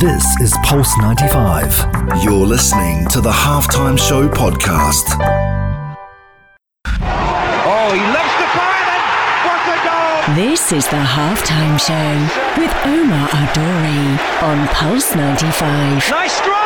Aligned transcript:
This 0.00 0.24
is 0.40 0.54
Pulse 0.62 0.96
95. 0.98 2.22
You're 2.22 2.46
listening 2.46 3.08
to 3.08 3.20
the 3.20 3.32
Halftime 3.32 3.98
Show 3.98 4.28
podcast. 4.28 5.16
Oh, 6.86 7.90
he 7.94 8.02
loves 8.14 8.34
the 8.38 8.48
fire 8.54 8.84
and 8.94 9.04
what 9.48 9.62
a 9.74 9.78
goal! 9.88 10.34
This 10.36 10.72
is 10.72 10.86
the 10.86 11.02
halftime 11.02 11.80
show 11.80 12.60
with 12.60 12.72
Omar 12.84 13.28
Adori 13.28 14.42
on 14.42 14.68
Pulse 14.68 15.14
95. 15.16 16.10
Nice 16.10 16.32
strike! 16.32 16.57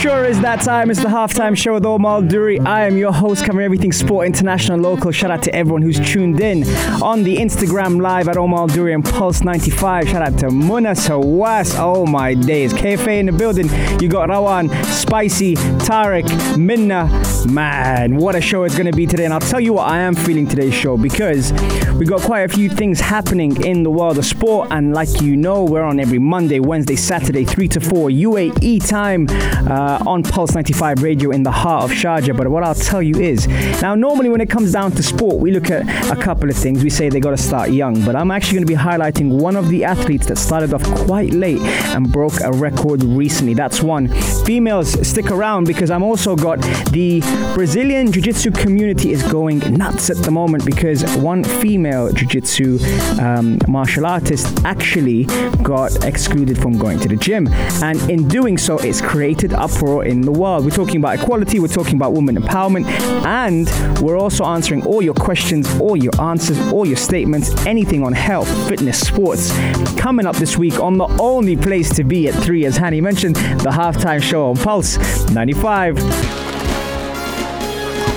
Sure 0.00 0.24
is 0.24 0.40
that 0.40 0.62
time. 0.62 0.90
It's 0.90 1.02
the 1.02 1.08
halftime 1.08 1.54
show 1.54 1.74
with 1.74 1.84
Omar 1.84 2.22
Duri. 2.22 2.58
I 2.60 2.86
am 2.86 2.96
your 2.96 3.12
host, 3.12 3.44
covering 3.44 3.66
everything 3.66 3.92
sport, 3.92 4.26
international, 4.26 4.78
local. 4.78 5.10
Shout 5.10 5.30
out 5.30 5.42
to 5.42 5.54
everyone 5.54 5.82
who's 5.82 6.00
tuned 6.00 6.40
in 6.40 6.66
on 7.02 7.22
the 7.22 7.36
Instagram 7.36 8.00
live 8.00 8.26
at 8.26 8.38
Omar 8.38 8.68
Duri 8.68 8.94
and 8.94 9.04
Pulse 9.04 9.42
95. 9.42 10.08
Shout 10.08 10.22
out 10.22 10.38
to 10.38 10.46
Muna 10.46 10.96
Sawas. 10.96 11.76
Oh 11.78 12.06
my 12.06 12.32
days. 12.32 12.72
KFA 12.72 13.18
in 13.18 13.26
the 13.26 13.32
building. 13.32 13.68
You 14.00 14.08
got 14.08 14.30
Rawan, 14.30 14.72
Spicy, 14.86 15.56
Tarek, 15.56 16.56
Minna. 16.56 17.10
Man, 17.46 18.16
what 18.16 18.34
a 18.34 18.40
show 18.40 18.64
it's 18.64 18.74
going 18.74 18.90
to 18.90 18.96
be 18.96 19.06
today. 19.06 19.24
And 19.24 19.34
I'll 19.34 19.40
tell 19.40 19.60
you 19.60 19.74
what 19.74 19.88
I 19.88 19.98
am 19.98 20.14
feeling 20.14 20.46
today's 20.46 20.74
show 20.74 20.96
because 20.96 21.52
we 21.94 22.06
got 22.06 22.20
quite 22.22 22.40
a 22.42 22.48
few 22.48 22.70
things 22.70 23.00
happening 23.00 23.64
in 23.64 23.82
the 23.82 23.90
world 23.90 24.18
of 24.18 24.24
sport. 24.24 24.68
And 24.70 24.94
like 24.94 25.20
you 25.20 25.36
know, 25.36 25.64
we're 25.64 25.82
on 25.82 26.00
every 26.00 26.18
Monday, 26.18 26.60
Wednesday, 26.60 26.96
Saturday, 26.96 27.44
3 27.44 27.68
to 27.68 27.80
4 27.80 28.08
UAE 28.08 28.88
time 28.88 29.26
uh, 29.70 29.89
on 30.06 30.22
Pulse 30.22 30.54
95 30.54 31.02
radio 31.02 31.30
in 31.30 31.42
the 31.42 31.50
heart 31.50 31.84
of 31.84 31.90
Sharjah. 31.90 32.36
But 32.36 32.48
what 32.48 32.62
I'll 32.62 32.74
tell 32.74 33.02
you 33.02 33.16
is, 33.16 33.46
now 33.82 33.94
normally 33.94 34.28
when 34.28 34.40
it 34.40 34.50
comes 34.50 34.72
down 34.72 34.92
to 34.92 35.02
sport, 35.02 35.36
we 35.36 35.50
look 35.50 35.70
at 35.70 35.82
a 36.10 36.20
couple 36.20 36.50
of 36.50 36.56
things. 36.56 36.84
We 36.84 36.90
say 36.90 37.08
they 37.08 37.20
got 37.20 37.30
to 37.30 37.36
start 37.36 37.70
young, 37.70 38.04
but 38.04 38.14
I'm 38.16 38.30
actually 38.30 38.58
going 38.58 38.66
to 38.66 38.72
be 38.72 38.78
highlighting 38.78 39.40
one 39.40 39.56
of 39.56 39.68
the 39.68 39.84
athletes 39.84 40.26
that 40.26 40.36
started 40.36 40.72
off 40.74 40.84
quite 41.06 41.32
late 41.32 41.60
and 41.94 42.12
broke 42.12 42.40
a 42.40 42.52
record 42.52 43.02
recently. 43.02 43.54
That's 43.54 43.82
one. 43.82 44.08
Females, 44.44 45.06
stick 45.06 45.30
around 45.30 45.64
because 45.64 45.90
I'm 45.90 46.02
also 46.02 46.36
got 46.36 46.60
the 46.92 47.20
Brazilian 47.54 48.12
Jiu 48.12 48.22
Jitsu 48.22 48.50
community 48.50 49.12
is 49.12 49.22
going 49.24 49.58
nuts 49.72 50.10
at 50.10 50.18
the 50.18 50.30
moment 50.30 50.64
because 50.64 51.04
one 51.16 51.42
female 51.44 52.12
Jiu 52.12 52.28
Jitsu 52.28 52.78
um, 53.20 53.58
martial 53.66 54.06
artist 54.06 54.64
actually 54.64 55.24
got 55.62 56.04
excluded 56.04 56.58
from 56.58 56.76
going 56.78 56.98
to 57.00 57.08
the 57.08 57.16
gym. 57.16 57.48
And 57.82 57.98
in 58.10 58.28
doing 58.28 58.58
so, 58.58 58.78
it's 58.78 59.00
created 59.00 59.52
uproar 59.52 59.79
in 59.80 60.20
the 60.20 60.30
world. 60.30 60.64
We're 60.64 60.70
talking 60.70 60.96
about 60.96 61.18
equality, 61.18 61.58
we're 61.58 61.68
talking 61.68 61.96
about 61.96 62.12
women 62.12 62.36
empowerment, 62.36 62.86
and 63.24 63.66
we're 64.00 64.18
also 64.18 64.44
answering 64.44 64.84
all 64.86 65.00
your 65.00 65.14
questions, 65.14 65.66
all 65.80 65.96
your 65.96 66.12
answers, 66.20 66.58
all 66.72 66.86
your 66.86 66.98
statements, 66.98 67.54
anything 67.66 68.04
on 68.04 68.12
health, 68.12 68.48
fitness, 68.68 69.00
sports. 69.00 69.50
Coming 69.96 70.26
up 70.26 70.36
this 70.36 70.58
week 70.58 70.78
on 70.80 70.98
the 70.98 71.06
only 71.18 71.56
place 71.56 71.88
to 71.94 72.04
be 72.04 72.28
at 72.28 72.34
3, 72.34 72.66
as 72.66 72.76
Hanny 72.76 73.00
mentioned, 73.00 73.36
the 73.36 73.70
halftime 73.70 74.22
show 74.22 74.50
on 74.50 74.56
Pulse 74.56 74.98
95. 75.30 75.96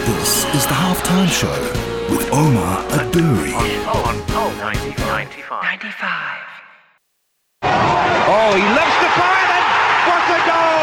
This 0.06 0.44
is 0.54 0.66
the 0.68 0.74
halftime 0.74 1.30
show 1.30 1.50
with 2.14 2.30
Omar 2.34 2.84
Adouri. 2.90 3.54
Oh, 3.56 3.64
oh, 3.88 4.04
oh, 4.30 4.52
oh, 8.28 8.56
he 8.56 8.64
loves 8.64 8.98
the 9.00 9.10
fire 9.16 9.48
and 9.58 9.66
what 10.08 10.24
a 10.28 10.40
goal! 10.46 10.83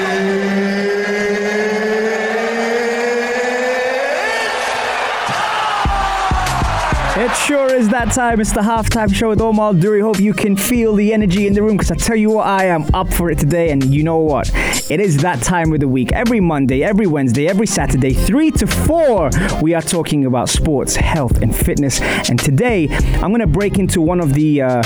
It 7.31 7.37
sure 7.37 7.73
is 7.73 7.87
that 7.89 8.11
time. 8.11 8.41
It's 8.41 8.51
the 8.51 8.59
halftime 8.59 9.15
show 9.15 9.29
with 9.29 9.39
Omar 9.39 9.73
Duri. 9.73 10.01
Hope 10.01 10.19
you 10.19 10.33
can 10.33 10.57
feel 10.57 10.93
the 10.93 11.13
energy 11.13 11.47
in 11.47 11.53
the 11.53 11.63
room 11.63 11.77
because 11.77 11.89
I 11.89 11.95
tell 11.95 12.17
you 12.17 12.31
what, 12.31 12.45
I 12.45 12.65
am 12.65 12.85
up 12.93 13.13
for 13.13 13.31
it 13.31 13.39
today. 13.39 13.71
And 13.71 13.85
you 13.85 14.03
know 14.03 14.17
what? 14.17 14.51
It 14.91 14.99
is 14.99 15.15
that 15.21 15.41
time 15.41 15.71
of 15.71 15.79
the 15.79 15.87
week. 15.87 16.11
Every 16.11 16.41
Monday, 16.41 16.83
every 16.83 17.07
Wednesday, 17.07 17.47
every 17.47 17.67
Saturday, 17.67 18.13
3 18.13 18.51
to 18.51 18.67
4, 18.67 19.29
we 19.61 19.73
are 19.73 19.81
talking 19.81 20.25
about 20.25 20.49
sports, 20.49 20.97
health, 20.97 21.41
and 21.41 21.55
fitness. 21.55 22.01
And 22.29 22.37
today, 22.37 22.89
I'm 22.89 23.29
going 23.29 23.39
to 23.39 23.47
break 23.47 23.79
into 23.79 24.01
one 24.01 24.19
of 24.19 24.33
the 24.33 24.63
uh, 24.63 24.81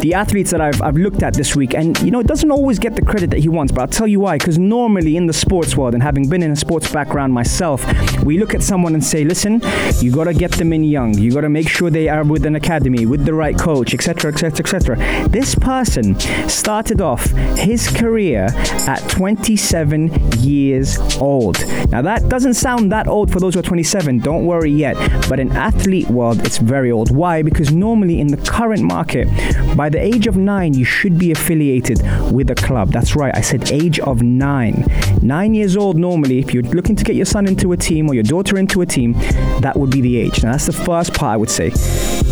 the 0.00 0.14
athletes 0.14 0.52
that 0.52 0.60
I've, 0.60 0.80
I've 0.80 0.96
looked 0.96 1.24
at 1.24 1.34
this 1.34 1.56
week. 1.56 1.74
And, 1.74 1.98
you 2.00 2.12
know, 2.12 2.20
it 2.20 2.28
doesn't 2.28 2.52
always 2.52 2.78
get 2.78 2.94
the 2.94 3.02
credit 3.02 3.30
that 3.30 3.40
he 3.40 3.48
wants, 3.48 3.72
but 3.72 3.80
I'll 3.80 3.88
tell 3.88 4.06
you 4.06 4.20
why. 4.20 4.38
Because 4.38 4.56
normally 4.56 5.16
in 5.16 5.26
the 5.26 5.32
sports 5.32 5.76
world, 5.76 5.94
and 5.94 6.02
having 6.04 6.28
been 6.28 6.44
in 6.44 6.52
a 6.52 6.56
sports 6.56 6.92
background 6.92 7.32
myself, 7.32 7.84
we 8.22 8.38
look 8.38 8.54
at 8.54 8.62
someone 8.62 8.94
and 8.94 9.04
say, 9.04 9.24
listen, 9.24 9.60
you 9.98 10.12
got 10.12 10.24
to 10.24 10.34
get 10.34 10.52
them 10.52 10.72
in 10.72 10.84
young. 10.84 11.18
You 11.18 11.32
got 11.32 11.40
to 11.40 11.48
make 11.48 11.68
sure 11.68 11.87
they 11.90 12.08
are 12.08 12.24
with 12.24 12.46
an 12.46 12.56
academy, 12.56 13.06
with 13.06 13.24
the 13.24 13.34
right 13.34 13.58
coach, 13.58 13.94
etc., 13.94 14.32
etc., 14.32 14.64
etc. 14.64 15.28
This 15.28 15.54
person 15.54 16.18
started 16.48 17.00
off 17.00 17.26
his 17.56 17.88
career 17.88 18.48
at 18.86 19.00
27 19.08 20.08
years 20.38 20.98
old. 21.16 21.58
Now 21.90 22.02
that 22.02 22.28
doesn't 22.28 22.54
sound 22.54 22.92
that 22.92 23.08
old 23.08 23.32
for 23.32 23.40
those 23.40 23.54
who 23.54 23.60
are 23.60 23.62
27. 23.62 24.18
Don't 24.20 24.46
worry 24.46 24.70
yet. 24.70 24.96
But 25.28 25.40
in 25.40 25.52
athlete 25.52 26.08
world, 26.08 26.40
it's 26.44 26.58
very 26.58 26.90
old. 26.90 27.14
Why? 27.14 27.42
Because 27.42 27.72
normally 27.72 28.20
in 28.20 28.28
the 28.28 28.36
current 28.36 28.82
market, 28.82 29.28
by 29.76 29.88
the 29.88 30.00
age 30.00 30.26
of 30.26 30.36
nine, 30.36 30.74
you 30.74 30.84
should 30.84 31.18
be 31.18 31.30
affiliated 31.30 32.00
with 32.32 32.50
a 32.50 32.54
club. 32.54 32.90
That's 32.90 33.16
right. 33.16 33.36
I 33.36 33.40
said 33.40 33.70
age 33.70 34.00
of 34.00 34.22
nine. 34.22 34.84
Nine 35.22 35.54
years 35.54 35.76
old 35.76 35.96
normally, 35.96 36.38
if 36.38 36.54
you're 36.54 36.62
looking 36.62 36.96
to 36.96 37.04
get 37.04 37.16
your 37.16 37.26
son 37.26 37.46
into 37.46 37.72
a 37.72 37.76
team 37.76 38.08
or 38.08 38.14
your 38.14 38.22
daughter 38.22 38.58
into 38.58 38.80
a 38.80 38.86
team, 38.86 39.12
that 39.60 39.74
would 39.76 39.90
be 39.90 40.00
the 40.00 40.16
age. 40.16 40.42
Now 40.42 40.52
that's 40.52 40.66
the 40.66 40.72
first 40.72 41.14
part 41.14 41.34
I 41.34 41.36
would 41.36 41.50
say. 41.50 41.70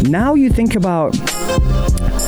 Now 0.09 0.35
you 0.35 0.51
think 0.51 0.75
about 0.75 1.17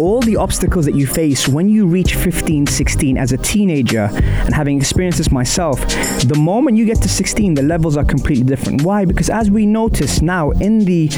all 0.00 0.20
the 0.20 0.36
obstacles 0.36 0.84
that 0.84 0.94
you 0.94 1.06
face 1.06 1.48
when 1.48 1.68
you 1.68 1.86
reach 1.86 2.14
15, 2.14 2.66
16 2.66 3.18
as 3.18 3.32
a 3.32 3.36
teenager, 3.36 4.08
and 4.12 4.54
having 4.54 4.78
experienced 4.78 5.18
this 5.18 5.30
myself, 5.30 5.80
the 6.24 6.38
moment 6.38 6.76
you 6.76 6.84
get 6.84 7.02
to 7.02 7.08
16, 7.08 7.54
the 7.54 7.62
levels 7.62 7.96
are 7.96 8.04
completely 8.04 8.44
different. 8.44 8.82
Why? 8.82 9.04
Because 9.04 9.28
as 9.28 9.50
we 9.50 9.66
notice 9.66 10.22
now 10.22 10.50
in 10.52 10.80
the 10.80 11.08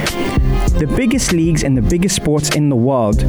the 0.79 0.87
biggest 0.97 1.33
leagues 1.33 1.63
and 1.63 1.77
the 1.77 1.83
biggest 1.83 2.17
sports 2.17 2.57
in 2.57 2.69
the 2.69 2.77
world, 2.77 3.23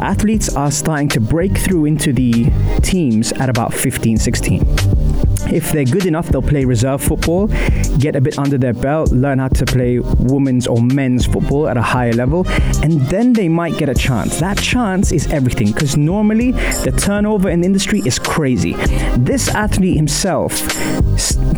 athletes 0.00 0.54
are 0.54 0.70
starting 0.70 1.08
to 1.08 1.20
break 1.20 1.56
through 1.58 1.86
into 1.86 2.12
the 2.12 2.46
teams 2.82 3.32
at 3.32 3.48
about 3.48 3.74
15, 3.74 4.18
16. 4.18 5.03
If 5.54 5.70
they're 5.70 5.84
good 5.84 6.04
enough, 6.04 6.28
they'll 6.30 6.42
play 6.42 6.64
reserve 6.64 7.00
football, 7.00 7.46
get 7.98 8.16
a 8.16 8.20
bit 8.20 8.38
under 8.38 8.58
their 8.58 8.72
belt, 8.72 9.12
learn 9.12 9.38
how 9.38 9.48
to 9.48 9.64
play 9.64 10.00
women's 10.00 10.66
or 10.66 10.82
men's 10.82 11.26
football 11.26 11.68
at 11.68 11.76
a 11.76 11.82
higher 11.82 12.12
level, 12.12 12.44
and 12.82 13.00
then 13.02 13.32
they 13.34 13.48
might 13.48 13.78
get 13.78 13.88
a 13.88 13.94
chance. 13.94 14.40
That 14.40 14.58
chance 14.58 15.12
is 15.12 15.28
everything 15.28 15.70
because 15.70 15.96
normally 15.96 16.50
the 16.50 16.90
turnover 16.90 17.48
in 17.50 17.60
the 17.60 17.66
industry 17.66 18.02
is 18.04 18.18
crazy. 18.18 18.72
This 19.16 19.48
athlete 19.48 19.96
himself 19.96 20.54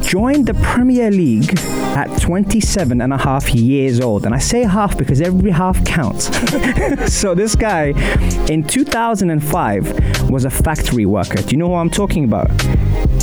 joined 0.03 0.47
the 0.47 0.55
Premier 0.63 1.11
League 1.11 1.59
at 1.97 2.21
27 2.21 3.01
and 3.01 3.13
a 3.13 3.17
half 3.17 3.55
years 3.55 4.01
old. 4.01 4.27
And 4.27 4.34
I 4.34 4.39
say 4.39 4.63
half 4.63 4.99
because 4.99 5.23
every 5.23 5.51
half 5.51 5.83
counts. 5.87 6.27
so 7.13 7.34
this 7.34 7.57
guy 7.57 7.95
in 8.51 8.63
2005 8.63 10.31
was 10.31 10.45
a 10.45 10.51
factory 10.51 11.07
worker. 11.07 11.41
Do 11.43 11.51
you 11.51 11.57
know 11.57 11.69
who 11.69 11.75
I'm 11.75 11.91
talking 11.91 12.25
about? 12.25 12.51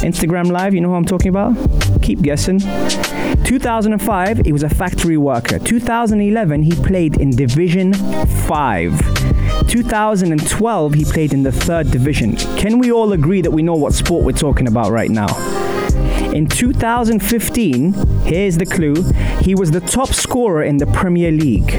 Instagram 0.04 0.52
Live, 0.52 0.74
you 0.74 0.82
know 0.82 0.90
who 0.90 0.96
I'm 0.96 1.06
talking 1.06 1.30
about? 1.30 1.56
Keep 2.02 2.22
guessing. 2.22 2.60
2005, 2.60 4.46
he 4.46 4.52
was 4.52 4.64
a 4.64 4.70
factory 4.70 5.18
worker. 5.18 5.60
2011, 5.60 6.64
he 6.64 6.76
played 6.84 7.20
in 7.22 7.32
Division 7.32 7.94
5. 7.94 9.68
2012, 9.68 10.94
he 10.94 11.06
played 11.06 11.34
in 11.34 11.44
the 11.44 11.52
third 11.52 11.90
division. 11.90 12.36
Can 12.58 12.80
we 12.80 12.92
all 12.92 13.14
agree 13.14 13.42
that 13.42 13.52
we 13.52 13.64
know 13.64 13.76
what 13.76 13.94
sport 13.94 14.26
we're 14.26 14.34
talking 14.34 14.68
about 14.68 14.92
right 14.92 15.10
now? 15.10 15.63
In 16.34 16.48
2015, 16.48 17.94
here's 18.24 18.58
the 18.58 18.66
clue, 18.66 19.04
he 19.42 19.56
was 19.56 19.72
the 19.72 19.82
top 19.82 20.10
scorer 20.10 20.64
in 20.64 20.78
the 20.78 20.88
Premier 20.88 21.32
League. 21.32 21.74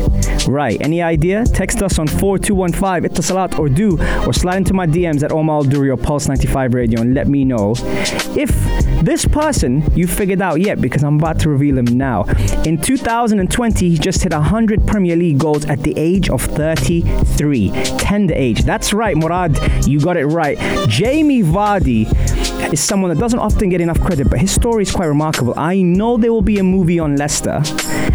Right, 0.47 0.81
any 0.81 1.03
idea? 1.03 1.45
Text 1.45 1.83
us 1.83 1.99
on 1.99 2.07
4215 2.07 3.11
Etisalat 3.11 3.59
or 3.59 3.69
du, 3.69 3.99
or 4.27 4.33
slide 4.33 4.59
into 4.59 4.75
my 4.75 4.87
DMs 4.87 5.23
at 5.23 5.33
Omar 5.33 5.63
or 5.65 5.97
Pulse 5.97 6.29
95 6.29 6.75
Radio 6.75 7.01
and 7.01 7.15
let 7.15 7.29
me 7.29 7.45
know 7.45 7.75
if 8.37 8.51
this 9.05 9.27
person 9.27 9.83
you 9.95 10.07
figured 10.07 10.41
out 10.41 10.61
yet 10.61 10.81
because 10.81 11.05
I'm 11.05 11.17
about 11.17 11.39
to 11.41 11.51
reveal 11.51 11.79
him 11.79 11.85
now. 11.85 12.25
In 12.65 12.81
2020, 12.81 13.89
he 13.89 13.99
just 13.99 14.23
hit 14.23 14.33
100 14.33 14.87
Premier 14.87 15.17
League 15.17 15.39
goals 15.39 15.65
at 15.67 15.81
the 15.83 15.93
age 15.97 16.31
of 16.31 16.43
33. 16.43 17.71
Tender 17.99 18.35
age. 18.35 18.65
That's 18.65 18.93
right, 18.93 19.17
Murad. 19.17 19.59
You 19.87 20.01
got 20.01 20.17
it 20.17 20.27
right. 20.27 20.59
Jamie 20.89 21.43
Vardy 21.43 22.05
is 22.73 22.81
someone 22.81 23.11
that 23.11 23.19
doesn't 23.19 23.39
often 23.39 23.69
get 23.69 23.81
enough 23.81 24.01
credit, 24.01 24.29
but 24.31 24.39
his 24.39 24.53
story 24.53 24.83
is 24.83 24.91
quite 24.91 25.07
remarkable. 25.07 25.55
I 25.57 25.83
know 25.83 26.17
there 26.17 26.33
will 26.33 26.43
be 26.43 26.59
a 26.59 26.63
movie 26.63 26.99
on 26.99 27.17
Leicester, 27.17 27.63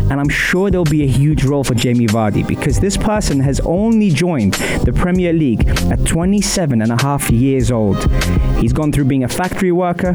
And 0.10 0.20
I'm 0.20 0.30
sure 0.30 0.72
there'll 0.72 0.86
be 0.86 1.04
a 1.04 1.08
huge 1.08 1.44
role 1.44 1.64
for 1.64 1.76
Jamie 1.76 2.08
Vardy 2.08 2.46
because 2.48 2.80
this 2.80 2.98
person 2.98 3.40
has 3.42 3.60
only 3.62 4.10
joined 4.10 4.54
the 4.84 4.92
Premier 4.92 5.34
League 5.34 5.68
at 5.92 6.04
27 6.06 6.82
and 6.82 6.92
a 6.92 7.02
half 7.02 7.30
years 7.30 7.70
old. 7.70 7.98
He's 8.60 8.74
gone 8.74 8.92
through 8.92 9.06
being 9.06 9.24
a 9.24 9.28
factory 9.30 9.72
worker. 9.72 10.14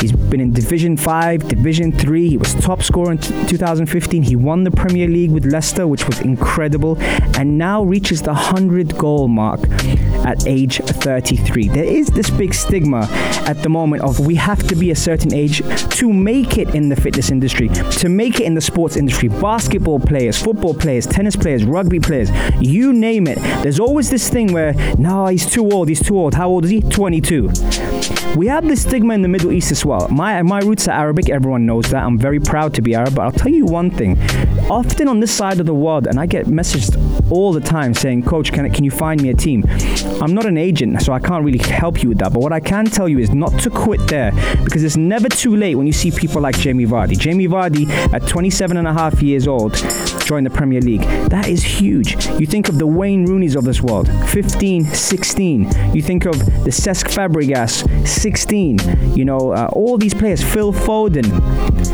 He's 0.00 0.12
been 0.12 0.40
in 0.40 0.52
Division 0.52 0.96
5, 0.96 1.48
Division 1.48 1.92
3. 1.92 2.28
He 2.28 2.36
was 2.38 2.54
top 2.54 2.82
scorer 2.82 3.12
in 3.12 3.18
t- 3.18 3.34
2015. 3.48 4.22
He 4.22 4.36
won 4.36 4.64
the 4.64 4.70
Premier 4.70 5.08
League 5.08 5.32
with 5.32 5.44
Leicester, 5.44 5.86
which 5.88 6.06
was 6.06 6.20
incredible, 6.20 6.96
and 7.36 7.58
now 7.58 7.82
reaches 7.82 8.22
the 8.22 8.32
100 8.32 8.96
goal 8.96 9.28
mark 9.28 9.60
at 10.24 10.46
age 10.46 10.78
33. 10.78 11.68
There 11.68 11.84
is 11.84 12.08
this 12.08 12.30
big 12.30 12.54
stigma 12.54 13.06
at 13.46 13.62
the 13.62 13.68
moment 13.68 14.02
of 14.02 14.20
we 14.20 14.34
have 14.36 14.66
to 14.68 14.74
be 14.74 14.90
a 14.90 14.96
certain 14.96 15.34
age 15.34 15.62
to 15.98 16.12
make 16.12 16.58
it 16.58 16.74
in 16.74 16.88
the 16.88 16.96
fitness 16.96 17.30
industry, 17.30 17.68
to 17.68 18.08
make 18.08 18.40
it 18.40 18.44
in 18.44 18.54
the 18.54 18.60
sports 18.60 18.96
industry. 18.96 19.28
Basketball 19.28 20.00
players, 20.00 20.40
football 20.40 20.74
players, 20.74 21.06
tennis 21.06 21.36
players, 21.36 21.64
rugby 21.64 22.00
players, 22.00 22.30
you 22.60 22.92
name 22.92 23.26
it. 23.26 23.38
There's 23.62 23.80
always 23.80 24.10
this 24.10 24.28
thing 24.28 24.52
where, 24.52 24.74
no, 24.98 25.26
he's 25.26 25.50
too 25.50 25.70
old, 25.70 25.88
he's 25.88 26.02
too 26.02 26.18
old. 26.18 26.34
How 26.34 26.48
old 26.48 26.64
is 26.64 26.70
he? 26.70 26.80
22. 26.80 27.50
We 28.34 28.46
have 28.46 28.66
this 28.66 28.82
stigma 28.82 29.12
in 29.12 29.20
the 29.20 29.28
Middle 29.28 29.52
East 29.52 29.70
as 29.72 29.84
well. 29.84 30.08
My 30.08 30.40
my 30.40 30.60
roots 30.60 30.88
are 30.88 30.92
Arabic. 30.92 31.28
Everyone 31.28 31.66
knows 31.66 31.90
that. 31.90 32.02
I'm 32.02 32.16
very 32.16 32.40
proud 32.40 32.72
to 32.74 32.82
be 32.82 32.94
Arab. 32.94 33.14
But 33.14 33.22
I'll 33.22 33.32
tell 33.32 33.52
you 33.52 33.66
one 33.66 33.90
thing. 33.90 34.18
Often 34.70 35.08
on 35.08 35.20
this 35.20 35.30
side 35.30 35.60
of 35.60 35.66
the 35.66 35.74
world, 35.74 36.06
and 36.06 36.18
I 36.18 36.24
get 36.24 36.46
messages 36.46 36.96
all 37.30 37.52
the 37.52 37.60
time 37.60 37.92
saying, 37.92 38.22
"Coach, 38.22 38.50
can 38.50 38.70
can 38.70 38.84
you 38.84 38.90
find 38.90 39.20
me 39.22 39.28
a 39.28 39.34
team?" 39.34 39.64
I'm 40.22 40.32
not 40.32 40.46
an 40.46 40.56
agent, 40.56 41.02
so 41.02 41.12
I 41.12 41.18
can't 41.18 41.44
really 41.44 41.58
help 41.58 42.02
you 42.02 42.08
with 42.08 42.18
that. 42.18 42.32
But 42.32 42.40
what 42.40 42.52
I 42.52 42.60
can 42.60 42.86
tell 42.86 43.06
you 43.06 43.18
is 43.18 43.34
not 43.34 43.52
to 43.60 43.70
quit 43.70 44.00
there 44.08 44.32
because 44.64 44.82
it's 44.82 44.96
never 44.96 45.28
too 45.28 45.54
late 45.54 45.74
when 45.74 45.86
you 45.86 45.92
see 45.92 46.10
people 46.10 46.40
like 46.40 46.56
Jamie 46.58 46.86
Vardy. 46.86 47.18
Jamie 47.18 47.48
Vardy, 47.48 47.86
at 48.14 48.26
27 48.26 48.78
and 48.78 48.88
a 48.88 48.92
half 48.94 49.20
years 49.22 49.46
old, 49.46 49.74
joined 50.24 50.46
the 50.46 50.50
Premier 50.50 50.80
League. 50.80 51.02
That 51.28 51.48
is 51.48 51.62
huge. 51.62 52.16
You 52.38 52.46
think 52.46 52.68
of 52.68 52.78
the 52.78 52.86
Wayne 52.86 53.26
Rooney's 53.26 53.56
of 53.56 53.64
this 53.64 53.82
world, 53.82 54.08
15, 54.28 54.86
16. 54.86 55.70
You 55.92 56.00
think 56.02 56.24
of 56.24 56.38
the 56.64 56.70
Cesc 56.70 57.08
Fabregas, 57.10 57.84
16. 58.22 59.16
You 59.16 59.24
know, 59.24 59.52
uh, 59.52 59.68
all 59.72 59.98
these 59.98 60.14
players, 60.14 60.42
Phil 60.42 60.72
Foden, 60.72 61.26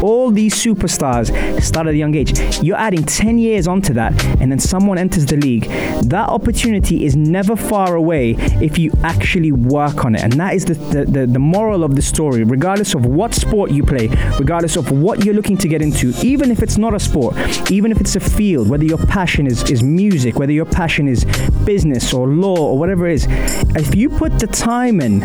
all 0.03 0.31
these 0.31 0.55
superstars 0.55 1.27
start 1.63 1.87
at 1.87 1.95
a 1.95 1.97
young 1.97 2.15
age. 2.15 2.39
You're 2.63 2.77
adding 2.77 3.03
10 3.03 3.39
years 3.39 3.67
onto 3.67 3.95
that, 3.95 4.13
and 4.41 4.53
then 4.53 4.59
someone 4.59 4.99
enters 4.99 5.25
the 5.25 5.39
league. 5.39 5.65
That 6.05 6.29
opportunity 6.29 7.07
is 7.07 7.17
never 7.17 7.57
far 7.57 7.97
away 7.97 8.37
if 8.61 8.79
you 8.79 8.93
actually 9.03 9.53
work 9.53 10.05
on 10.05 10.15
it. 10.15 10.23
And 10.23 10.35
that 10.35 10.55
is 10.55 10.67
the, 10.67 10.75
the, 10.75 11.05
the, 11.07 11.27
the 11.27 11.39
moral 11.39 11.83
of 11.83 11.97
the 11.97 12.03
story. 12.03 12.45
Regardless 12.45 12.95
of 12.95 13.07
what 13.07 13.33
sport 13.33 13.71
you 13.71 13.83
play, 13.83 14.09
regardless 14.39 14.77
of 14.77 14.91
what 14.91 15.25
you're 15.25 15.35
looking 15.35 15.57
to 15.57 15.69
get 15.69 15.81
into, 15.81 16.13
even 16.23 16.51
if 16.51 16.63
it's 16.63 16.77
not 16.77 16.93
a 16.93 17.01
sport, 17.01 17.37
even 17.71 17.91
if 17.91 18.03
it's 18.03 18.17
a 18.17 18.21
field, 18.21 18.69
whether 18.69 18.85
your 18.85 18.99
passion 19.07 19.47
is, 19.47 19.69
is 19.71 19.83
music, 19.83 20.39
whether 20.39 20.53
your 20.53 20.67
passion 20.67 21.09
is 21.09 21.25
business 21.65 22.13
or 22.13 22.29
law 22.29 22.57
or 22.57 22.79
whatever 22.79 23.09
it 23.09 23.15
is, 23.15 23.27
if 23.77 23.95
you 23.95 24.11
put 24.11 24.39
the 24.39 24.47
time 24.47 25.01
in, 25.01 25.23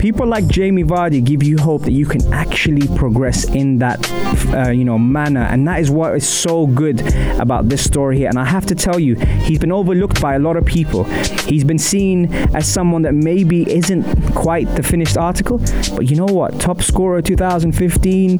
people 0.00 0.26
like 0.26 0.46
Jamie 0.46 0.82
Vardy 0.82 1.22
give 1.22 1.42
you 1.42 1.58
hope 1.58 1.82
that 1.82 1.92
you 1.92 2.06
can 2.06 2.32
actually 2.32 2.88
progress 2.96 3.44
in 3.44 3.78
that, 3.80 4.10
uh, 4.54 4.70
you 4.70 4.82
know, 4.82 4.98
manner, 4.98 5.42
and 5.42 5.68
that 5.68 5.78
is 5.78 5.90
what 5.90 6.16
is 6.16 6.26
so 6.26 6.66
good 6.66 7.00
about 7.38 7.68
this 7.68 7.84
story 7.84 8.16
here. 8.16 8.28
And 8.30 8.38
I 8.38 8.46
have 8.46 8.64
to 8.66 8.74
tell 8.74 8.98
you, 8.98 9.14
he's 9.16 9.58
been 9.58 9.70
overlooked 9.70 10.18
by 10.20 10.36
a 10.36 10.38
lot 10.38 10.56
of 10.56 10.64
people. 10.64 11.04
He's 11.50 11.64
been 11.64 11.78
seen 11.78 12.32
as 12.54 12.66
someone 12.66 13.02
that 13.02 13.12
maybe 13.12 13.70
isn't 13.70 14.04
quite 14.34 14.74
the 14.74 14.82
finished 14.82 15.18
article, 15.18 15.58
but 15.94 16.08
you 16.08 16.16
know 16.16 16.24
what? 16.24 16.58
Top 16.58 16.80
scorer 16.80 17.20
2015, 17.20 18.38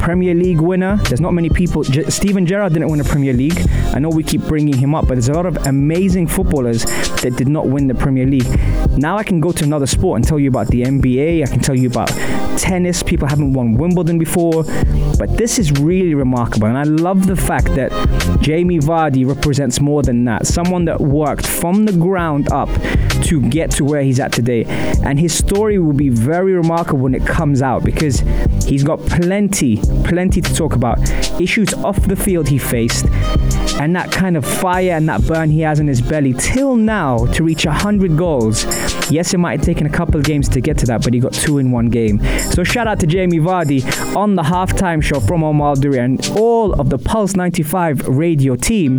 Premier 0.00 0.34
League 0.34 0.60
winner. 0.60 0.96
There's 1.08 1.20
not 1.20 1.34
many 1.34 1.50
people. 1.50 1.82
J- 1.82 2.08
Steven 2.08 2.46
Gerrard 2.46 2.72
didn't 2.72 2.88
win 2.88 3.00
a 3.00 3.04
Premier 3.04 3.32
League. 3.32 3.60
I 3.92 3.98
know 3.98 4.10
we 4.10 4.22
keep 4.22 4.42
bringing 4.42 4.76
him 4.76 4.94
up, 4.94 5.08
but 5.08 5.14
there's 5.14 5.28
a 5.28 5.32
lot 5.32 5.46
of 5.46 5.56
amazing 5.66 6.28
footballers 6.28 6.84
that 7.22 7.34
did 7.36 7.48
not 7.48 7.66
win 7.66 7.88
the 7.88 7.94
Premier 7.96 8.26
League. 8.26 8.46
Now 9.00 9.16
I 9.16 9.22
can 9.22 9.40
go 9.40 9.50
to 9.50 9.64
another 9.64 9.86
sport 9.86 10.16
and 10.16 10.28
tell 10.28 10.38
you 10.38 10.48
about 10.48 10.66
the 10.66 10.82
NBA. 10.82 11.42
I 11.42 11.46
can 11.46 11.60
tell 11.60 11.74
you 11.74 11.88
about 11.88 12.10
tennis. 12.58 13.02
People 13.02 13.26
haven't 13.26 13.54
won 13.54 13.72
Wimbledon 13.72 14.18
before, 14.18 14.62
but 15.18 15.38
this 15.38 15.58
is 15.58 15.72
really 15.80 16.14
remarkable. 16.14 16.66
And 16.66 16.76
I 16.76 16.82
love 16.82 17.26
the 17.26 17.34
fact 17.34 17.68
that 17.76 17.90
Jamie 18.42 18.78
Vardy 18.78 19.26
represents 19.26 19.80
more 19.80 20.02
than 20.02 20.26
that. 20.26 20.46
Someone 20.46 20.84
that 20.84 21.00
worked 21.00 21.46
from 21.46 21.86
the 21.86 21.92
ground 21.92 22.52
up 22.52 22.68
to 23.24 23.40
get 23.48 23.70
to 23.70 23.86
where 23.86 24.02
he's 24.02 24.20
at 24.20 24.32
today. 24.32 24.64
And 25.02 25.18
his 25.18 25.32
story 25.32 25.78
will 25.78 25.94
be 25.94 26.10
very 26.10 26.52
remarkable 26.52 27.00
when 27.00 27.14
it 27.14 27.24
comes 27.26 27.62
out 27.62 27.82
because 27.82 28.20
he's 28.66 28.84
got 28.84 29.00
plenty, 29.06 29.78
plenty 30.04 30.42
to 30.42 30.54
talk 30.54 30.74
about. 30.74 30.98
Issues 31.40 31.72
off 31.72 32.06
the 32.06 32.16
field 32.16 32.48
he 32.48 32.58
faced 32.58 33.06
and 33.80 33.96
that 33.96 34.12
kind 34.12 34.36
of 34.36 34.44
fire 34.44 34.90
and 34.90 35.08
that 35.08 35.26
burn 35.26 35.48
he 35.48 35.62
has 35.62 35.80
in 35.80 35.88
his 35.88 36.02
belly 36.02 36.34
till 36.34 36.76
now 36.76 37.24
to 37.32 37.42
reach 37.42 37.64
100 37.64 38.14
goals. 38.14 38.64
Yes, 39.10 39.32
it 39.32 39.38
might 39.38 39.58
have 39.58 39.64
taken 39.64 39.86
a 39.86 39.90
couple 39.90 40.20
of 40.20 40.24
games 40.24 40.50
to 40.50 40.60
get 40.60 40.76
to 40.78 40.86
that, 40.86 41.02
but 41.02 41.14
he 41.14 41.18
got 41.18 41.32
two 41.32 41.56
in 41.56 41.70
one 41.72 41.88
game. 41.88 42.20
So 42.52 42.62
shout 42.62 42.86
out 42.86 43.00
to 43.00 43.06
Jamie 43.06 43.38
Vardy 43.38 43.80
on 44.14 44.34
the 44.34 44.42
halftime 44.42 45.02
show 45.02 45.18
from 45.18 45.42
Omar 45.42 45.76
Duri 45.76 45.98
and 45.98 46.20
all 46.36 46.74
of 46.78 46.90
the 46.90 46.98
Pulse 46.98 47.34
95 47.36 48.06
radio 48.06 48.54
team. 48.54 48.98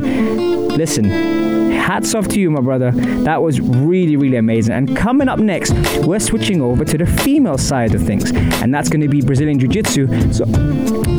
Listen, 0.69 1.50
hats 1.91 2.15
off 2.15 2.25
to 2.29 2.39
you, 2.39 2.49
my 2.49 2.61
brother. 2.61 2.91
That 3.25 3.41
was 3.43 3.59
really, 3.59 4.15
really 4.15 4.38
amazing. 4.38 4.73
And 4.73 4.95
coming 4.95 5.27
up 5.27 5.39
next, 5.39 5.73
we're 6.05 6.19
switching 6.19 6.61
over 6.61 6.85
to 6.85 6.97
the 6.97 7.05
female 7.05 7.57
side 7.57 7.93
of 7.93 8.01
things, 8.01 8.31
and 8.61 8.73
that's 8.73 8.88
going 8.88 9.01
to 9.01 9.09
be 9.09 9.21
Brazilian 9.21 9.59
Jiu 9.59 9.67
Jitsu. 9.67 10.07
So, 10.31 10.45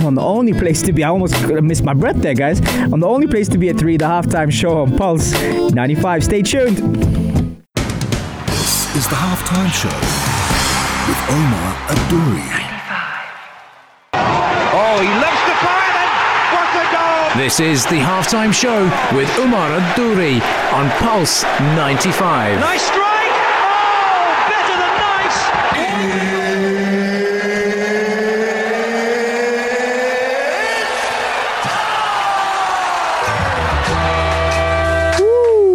on 0.06 0.14
the 0.14 0.22
only 0.22 0.54
place 0.54 0.80
to 0.82 0.92
be, 0.94 1.04
I 1.04 1.10
almost 1.10 1.34
missed 1.46 1.84
my 1.84 1.92
breath 1.92 2.16
there, 2.16 2.32
guys. 2.32 2.60
On 2.90 3.00
the 3.00 3.06
only 3.06 3.26
place 3.26 3.48
to 3.50 3.58
be 3.58 3.68
at 3.68 3.76
3, 3.76 3.98
the 3.98 4.06
halftime 4.06 4.50
show 4.50 4.78
on 4.78 4.96
Pulse 4.96 5.32
95. 5.72 6.24
Stay 6.24 6.40
tuned. 6.40 6.78
This 8.46 8.96
is 8.96 9.06
the 9.08 9.16
halftime 9.16 9.70
show 9.70 9.92
with 11.06 11.20
Omar 11.36 11.76
Adouri. 11.92 12.48
Oh, 14.74 14.96
he 15.04 15.12
loves 15.20 15.42
the 15.48 15.56
fire 15.60 15.92
then. 15.98 16.10
What 16.54 16.68
a 16.80 16.84
goal! 16.96 17.21
This 17.36 17.60
is 17.60 17.84
the 17.84 17.96
halftime 17.96 18.52
show 18.52 18.84
with 19.16 19.26
Umar 19.38 19.70
Adouri 19.70 20.38
on 20.74 20.90
Pulse 20.98 21.44
95. 21.44 22.60
Nice 22.60 22.82
strike. 22.82 23.08
Oh, 23.64 24.44
better 24.50 24.76
than 24.76 24.92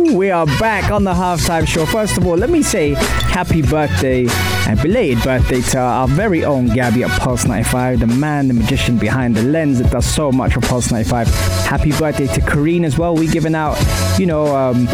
nice. 0.05 0.13
We 0.15 0.29
are 0.29 0.45
back 0.59 0.91
on 0.91 1.03
the 1.05 1.13
halftime 1.13 1.67
show. 1.67 1.87
First 1.87 2.19
of 2.19 2.27
all, 2.27 2.37
let 2.37 2.51
me 2.51 2.61
say 2.61 2.93
happy 2.93 3.63
birthday 3.63 4.27
and 4.67 4.81
belated 4.81 5.23
birthday 5.23 5.61
to 5.61 5.79
our 5.79 6.09
very 6.09 6.43
own 6.43 6.67
Gabby 6.67 7.03
at 7.03 7.21
Pulse 7.21 7.45
95, 7.45 8.01
the 8.01 8.07
man, 8.07 8.49
the 8.49 8.53
magician 8.53 8.97
behind 8.97 9.35
the 9.35 9.43
lens 9.43 9.79
that 9.79 9.91
does 9.91 10.05
so 10.05 10.29
much 10.29 10.53
for 10.53 10.59
Pulse 10.59 10.91
95. 10.91 11.27
Happy 11.65 11.91
birthday 11.91 12.27
to 12.27 12.41
Kareen 12.41 12.83
as 12.83 12.97
well. 12.97 13.15
We 13.15 13.27
giving 13.27 13.55
out, 13.55 13.77
you 14.19 14.25
know, 14.25 14.53
um, 14.53 14.85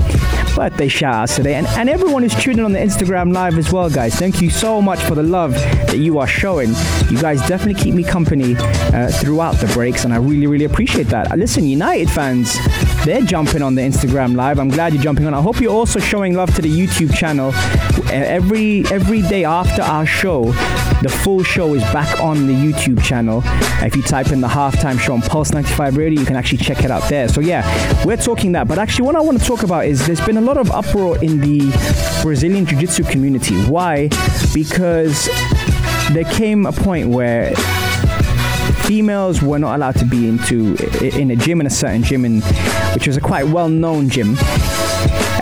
birthday 0.56 0.88
shout 0.88 1.15
outs 1.15 1.36
today. 1.36 1.56
And, 1.56 1.65
and 1.68 1.89
everyone 1.89 2.24
is 2.24 2.36
tuning 2.36 2.63
on 2.63 2.74
the 2.74 2.80
Instagram 2.80 3.34
live 3.34 3.58
as 3.58 3.72
well, 3.74 3.89
guys. 3.89 4.13
Thank 4.13 4.42
you 4.42 4.51
so 4.51 4.80
much 4.80 5.00
for 5.00 5.15
the 5.15 5.24
love 5.24 5.53
that 5.53 5.98
you 5.98 6.20
are 6.20 6.27
showing. 6.27 6.70
You 7.10 7.20
guys 7.20 7.39
definitely 7.48 7.82
keep 7.82 7.96
me 7.96 8.03
company 8.03 8.56
uh, 8.58 9.10
throughout 9.10 9.56
the 9.56 9.68
breaks, 9.74 10.06
and 10.06 10.13
I 10.13 10.18
really, 10.18 10.46
really 10.46 10.65
appreciate 10.65 11.08
that. 11.08 11.36
Listen, 11.38 11.65
United 11.65 12.12
fans, 12.12 12.58
they're 13.05 13.22
jumping 13.22 13.62
on 13.62 13.75
the 13.75 13.81
Instagram 13.81 14.36
live. 14.36 14.60
I'm 14.60 14.69
glad 14.69 14.93
you're 14.93 15.03
jumping 15.03 15.27
on. 15.27 15.33
I 15.33 15.41
hope 15.41 15.60
you're 15.60 15.74
also 15.74 16.00
showing 16.00 16.36
love 16.36 16.53
to 16.55 16.62
the 16.62 16.69
YouTube 16.69 17.13
channel. 17.13 17.51
Every 18.10 18.86
every 18.91 19.22
day 19.22 19.43
after 19.43 19.81
our 19.81 20.05
show, 20.05 20.45
the 21.01 21.10
full 21.24 21.43
show 21.43 21.74
is 21.74 21.83
back 21.91 22.22
on 22.22 22.48
the 22.48 22.53
YouTube 22.53 23.03
channel. 23.03 23.41
If 23.81 23.95
you 23.95 24.01
type 24.03 24.31
in 24.31 24.39
the 24.39 24.48
halftime 24.48 25.00
show 25.00 25.13
on 25.13 25.22
Pulse 25.22 25.51
95 25.51 25.98
Radio, 25.98 26.19
you 26.19 26.25
can 26.25 26.36
actually 26.36 26.60
check 26.60 26.83
it 26.83 26.91
out 26.91 27.10
there. 27.10 27.27
So 27.27 27.41
yeah, 27.41 28.05
we're 28.05 28.17
talking 28.17 28.53
that. 28.53 28.67
But 28.67 28.79
actually, 28.79 29.05
what 29.05 29.15
I 29.15 29.22
want 29.22 29.39
to 29.39 29.45
talk 29.45 29.63
about 29.63 29.86
is 29.86 30.05
there's 30.07 30.25
been 30.25 30.38
a 30.38 30.41
lot 30.41 30.57
of 30.57 30.72
uproar 30.72 31.22
in 31.22 31.39
the 31.41 31.72
Brazilian 32.22 32.65
Jiu-Jitsu 32.65 33.03
community. 33.03 33.55
Why? 33.65 34.07
Because 34.53 35.29
there 36.12 36.25
came 36.25 36.65
a 36.65 36.72
point 36.72 37.10
where 37.10 37.53
females 38.83 39.41
were 39.41 39.60
not 39.60 39.75
allowed 39.75 39.95
to 39.95 40.05
be 40.05 40.27
into 40.27 40.75
in 41.17 41.31
a 41.31 41.36
gym 41.36 41.62
in 41.62 41.67
a 41.67 41.69
certain 41.69 42.03
gym 42.03 42.25
in 42.25 42.41
which 42.93 43.07
was 43.07 43.17
a 43.17 43.21
quite 43.21 43.47
well-known 43.47 44.09
gym 44.09 44.35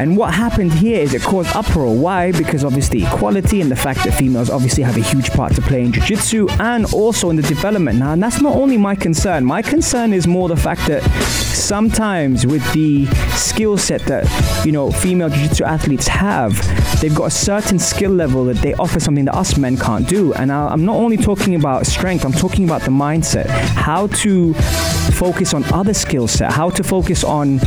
And 0.01 0.17
what 0.17 0.33
happened 0.33 0.73
here 0.73 0.99
is 0.99 1.13
it 1.13 1.21
caused 1.21 1.55
uproar. 1.55 1.95
Why? 1.95 2.31
Because 2.31 2.65
obviously 2.65 3.03
equality 3.03 3.61
and 3.61 3.69
the 3.69 3.75
fact 3.75 4.03
that 4.03 4.13
females 4.13 4.49
obviously 4.49 4.81
have 4.81 4.97
a 4.97 5.01
huge 5.01 5.29
part 5.29 5.53
to 5.53 5.61
play 5.61 5.83
in 5.83 5.91
jiu-jitsu 5.91 6.47
and 6.59 6.91
also 6.91 7.29
in 7.29 7.35
the 7.35 7.43
development. 7.43 7.99
Now, 7.99 8.13
and 8.13 8.23
that's 8.23 8.41
not 8.41 8.55
only 8.55 8.77
my 8.77 8.95
concern. 8.95 9.45
My 9.45 9.61
concern 9.61 10.11
is 10.11 10.25
more 10.25 10.49
the 10.49 10.55
fact 10.55 10.87
that 10.87 11.03
sometimes 11.21 12.47
with 12.47 12.63
the 12.73 13.05
skill 13.35 13.77
set 13.77 14.01
that 14.05 14.25
you 14.65 14.71
know 14.71 14.91
female 14.91 15.29
jiu-jitsu 15.29 15.65
athletes 15.65 16.07
have, 16.07 16.53
they've 17.01 17.15
got 17.15 17.25
a 17.25 17.31
certain 17.31 17.79
skill 17.79 18.11
level 18.11 18.45
that 18.45 18.57
they 18.57 18.73
offer 18.75 18.99
something 18.99 19.25
that 19.25 19.35
us 19.35 19.57
men 19.57 19.75
can't 19.75 20.07
do. 20.07 20.33
And 20.33 20.51
I'm 20.51 20.85
not 20.85 20.95
only 20.95 21.17
talking 21.17 21.55
about 21.55 21.85
strength. 21.87 22.23
I'm 22.23 22.31
talking 22.31 22.63
about 22.63 22.81
the 22.81 22.91
mindset, 22.91 23.47
how 23.47 24.07
to 24.07 24.53
focus 25.13 25.53
on 25.53 25.63
other 25.73 25.93
skill 25.93 26.27
set, 26.27 26.51
how 26.51 26.69
to 26.69 26.83
focus 26.83 27.23
on 27.23 27.59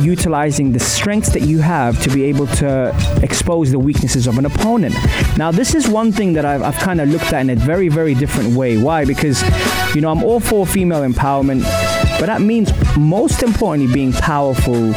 utilizing 0.00 0.70
the 0.72 0.78
strengths 0.78 1.30
that 1.30 1.42
you 1.42 1.58
have 1.58 2.00
to 2.02 2.10
be 2.10 2.24
able 2.24 2.46
to 2.46 2.94
expose 3.22 3.72
the 3.72 3.78
weaknesses 3.78 4.28
of 4.28 4.38
an 4.38 4.46
opponent. 4.46 4.94
Now, 5.36 5.50
this 5.50 5.74
is 5.74 5.88
one 5.88 6.12
thing 6.12 6.34
that 6.34 6.44
I've, 6.44 6.62
I've 6.62 6.76
kind 6.76 7.00
of 7.00 7.08
looked 7.08 7.32
at 7.32 7.40
in 7.40 7.50
a 7.50 7.56
very, 7.56 7.88
very 7.88 8.14
different 8.14 8.54
way. 8.54 8.80
Why? 8.80 9.04
Because, 9.04 9.42
you 9.94 10.00
know, 10.00 10.10
I'm 10.10 10.22
all 10.22 10.38
for 10.38 10.64
female 10.66 11.02
empowerment, 11.02 11.62
but 12.20 12.26
that 12.26 12.40
means 12.40 12.72
most 12.96 13.42
importantly 13.42 13.92
being 13.92 14.12
powerful 14.12 14.92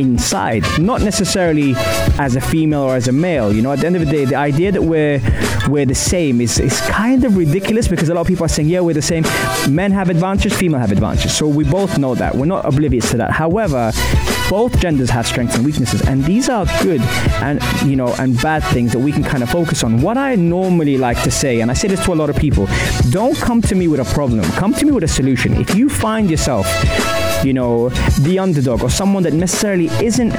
inside, 0.00 0.64
not 0.78 1.02
necessarily 1.02 1.74
as 2.18 2.36
a 2.36 2.40
female 2.40 2.82
or 2.82 2.96
as 2.96 3.08
a 3.08 3.12
male. 3.12 3.52
You 3.52 3.62
know, 3.62 3.72
at 3.72 3.80
the 3.80 3.86
end 3.86 3.96
of 3.96 4.04
the 4.04 4.10
day, 4.10 4.24
the 4.24 4.36
idea 4.36 4.72
that 4.72 4.82
we're 4.82 5.20
we're 5.68 5.86
the 5.86 5.94
same 5.94 6.40
is, 6.40 6.58
is 6.58 6.80
kind 6.82 7.24
of 7.24 7.36
ridiculous 7.36 7.86
because 7.86 8.08
a 8.08 8.14
lot 8.14 8.22
of 8.22 8.26
people 8.26 8.44
are 8.44 8.48
saying, 8.48 8.68
yeah, 8.68 8.80
we're 8.80 8.94
the 8.94 9.02
same. 9.02 9.24
Men 9.68 9.92
have 9.92 10.08
advantages, 10.10 10.58
female 10.58 10.80
have 10.80 10.92
advantages. 10.92 11.36
So 11.36 11.46
we 11.46 11.64
both 11.64 11.98
know 11.98 12.14
that. 12.14 12.34
We're 12.34 12.46
not 12.46 12.64
oblivious 12.64 13.10
to 13.10 13.18
that. 13.18 13.30
However, 13.30 13.92
both 14.48 14.76
genders 14.80 15.10
have 15.10 15.28
strengths 15.28 15.54
and 15.54 15.64
weaknesses, 15.64 16.02
and 16.02 16.24
these 16.24 16.48
are 16.48 16.66
good 16.82 17.00
and 17.40 17.62
you 17.88 17.94
know 17.94 18.12
and 18.18 18.36
bad 18.42 18.64
things 18.64 18.90
that 18.90 18.98
we 18.98 19.12
can 19.12 19.22
kind 19.22 19.44
of 19.44 19.48
focus 19.48 19.84
on. 19.84 20.00
What 20.00 20.18
I 20.18 20.34
normally 20.34 20.98
like 20.98 21.22
to 21.22 21.30
say, 21.30 21.60
and 21.60 21.70
I 21.70 21.74
say 21.74 21.86
this 21.86 22.04
to 22.06 22.12
a 22.12 22.14
lot 22.14 22.30
of 22.30 22.36
people, 22.36 22.66
don't 23.10 23.36
come 23.36 23.62
to 23.62 23.76
me 23.76 23.86
with 23.86 24.00
a 24.00 24.04
problem. 24.12 24.42
Come 24.52 24.74
to 24.74 24.84
me 24.84 24.90
with 24.90 25.04
a 25.04 25.08
solution. 25.08 25.54
If 25.54 25.76
you 25.76 25.88
find 25.88 26.28
yourself 26.28 26.66
you 27.44 27.52
know, 27.52 27.88
the 28.20 28.38
underdog 28.38 28.82
or 28.82 28.90
someone 28.90 29.22
that 29.22 29.32
necessarily 29.32 29.86
isn't 30.04 30.30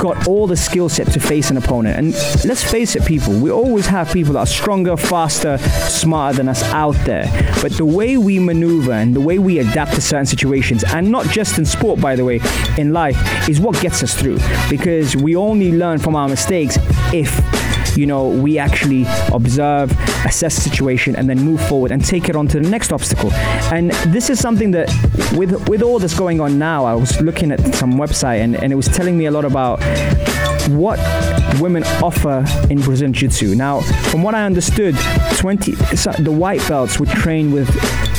got 0.00 0.26
all 0.26 0.46
the 0.46 0.56
skill 0.56 0.88
set 0.88 1.06
to 1.08 1.20
face 1.20 1.50
an 1.50 1.56
opponent. 1.56 1.96
And 1.98 2.12
let's 2.44 2.62
face 2.62 2.96
it, 2.96 3.04
people, 3.04 3.38
we 3.38 3.50
always 3.50 3.86
have 3.86 4.12
people 4.12 4.32
that 4.34 4.40
are 4.40 4.46
stronger, 4.46 4.96
faster, 4.96 5.58
smarter 5.58 6.38
than 6.38 6.48
us 6.48 6.62
out 6.72 6.96
there. 7.04 7.26
But 7.62 7.72
the 7.72 7.84
way 7.84 8.16
we 8.16 8.38
maneuver 8.38 8.92
and 8.92 9.14
the 9.14 9.20
way 9.20 9.38
we 9.38 9.58
adapt 9.58 9.94
to 9.94 10.00
certain 10.00 10.26
situations, 10.26 10.84
and 10.84 11.10
not 11.10 11.26
just 11.26 11.58
in 11.58 11.64
sport, 11.64 12.00
by 12.00 12.16
the 12.16 12.24
way, 12.24 12.40
in 12.78 12.92
life, 12.92 13.48
is 13.48 13.60
what 13.60 13.80
gets 13.80 14.02
us 14.02 14.14
through. 14.14 14.38
Because 14.68 15.16
we 15.16 15.36
only 15.36 15.72
learn 15.72 15.98
from 15.98 16.16
our 16.16 16.28
mistakes 16.28 16.78
if 17.12 17.59
you 17.96 18.06
know, 18.06 18.28
we 18.28 18.58
actually 18.58 19.04
observe, 19.32 19.90
assess 20.24 20.54
the 20.56 20.60
situation, 20.62 21.16
and 21.16 21.28
then 21.28 21.40
move 21.40 21.60
forward 21.68 21.90
and 21.90 22.04
take 22.04 22.28
it 22.28 22.36
on 22.36 22.48
to 22.48 22.60
the 22.60 22.68
next 22.68 22.92
obstacle. 22.92 23.32
And 23.72 23.90
this 24.12 24.30
is 24.30 24.38
something 24.40 24.70
that, 24.72 24.88
with 25.36 25.68
with 25.68 25.82
all 25.82 25.98
this 25.98 26.18
going 26.18 26.40
on 26.40 26.58
now, 26.58 26.84
I 26.84 26.94
was 26.94 27.20
looking 27.20 27.52
at 27.52 27.60
some 27.74 27.92
website 27.94 28.40
and, 28.40 28.56
and 28.56 28.72
it 28.72 28.76
was 28.76 28.88
telling 28.88 29.16
me 29.16 29.26
a 29.26 29.30
lot 29.30 29.44
about 29.44 29.80
what 30.76 30.98
women 31.60 31.84
offer 32.02 32.44
in 32.70 32.80
Brazilian 32.80 33.12
Jiu-Jitsu. 33.12 33.54
Now, 33.54 33.80
from 34.10 34.22
what 34.22 34.34
I 34.34 34.44
understood, 34.44 34.94
20 35.36 35.72
the 36.22 36.32
white 36.32 36.66
belts 36.68 36.98
would 36.98 37.08
train 37.08 37.52
with 37.52 37.68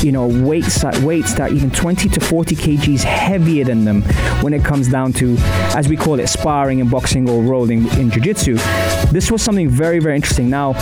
you 0.04 0.12
know 0.12 0.28
weights 0.28 0.82
that 0.82 0.98
weights 1.00 1.34
that 1.36 1.52
even 1.52 1.70
20 1.70 2.10
to 2.10 2.20
40 2.20 2.56
kgs 2.56 3.04
heavier 3.04 3.66
than 3.66 3.86
them 3.86 4.02
when 4.42 4.54
it 4.54 4.64
comes 4.64 4.88
down 4.90 5.14
to 5.14 5.36
as 5.76 5.88
we 5.88 5.96
call 5.96 6.20
it 6.20 6.28
sparring 6.28 6.80
in 6.80 6.90
boxing 6.90 7.30
or 7.30 7.44
rolling 7.44 7.88
in 8.00 8.10
jiu-jitsu. 8.10 8.56
This 9.12 9.32
was 9.32 9.42
something 9.42 9.70
very 9.70 10.00
very 10.00 10.16
interesting. 10.16 10.50
Now 10.50 10.74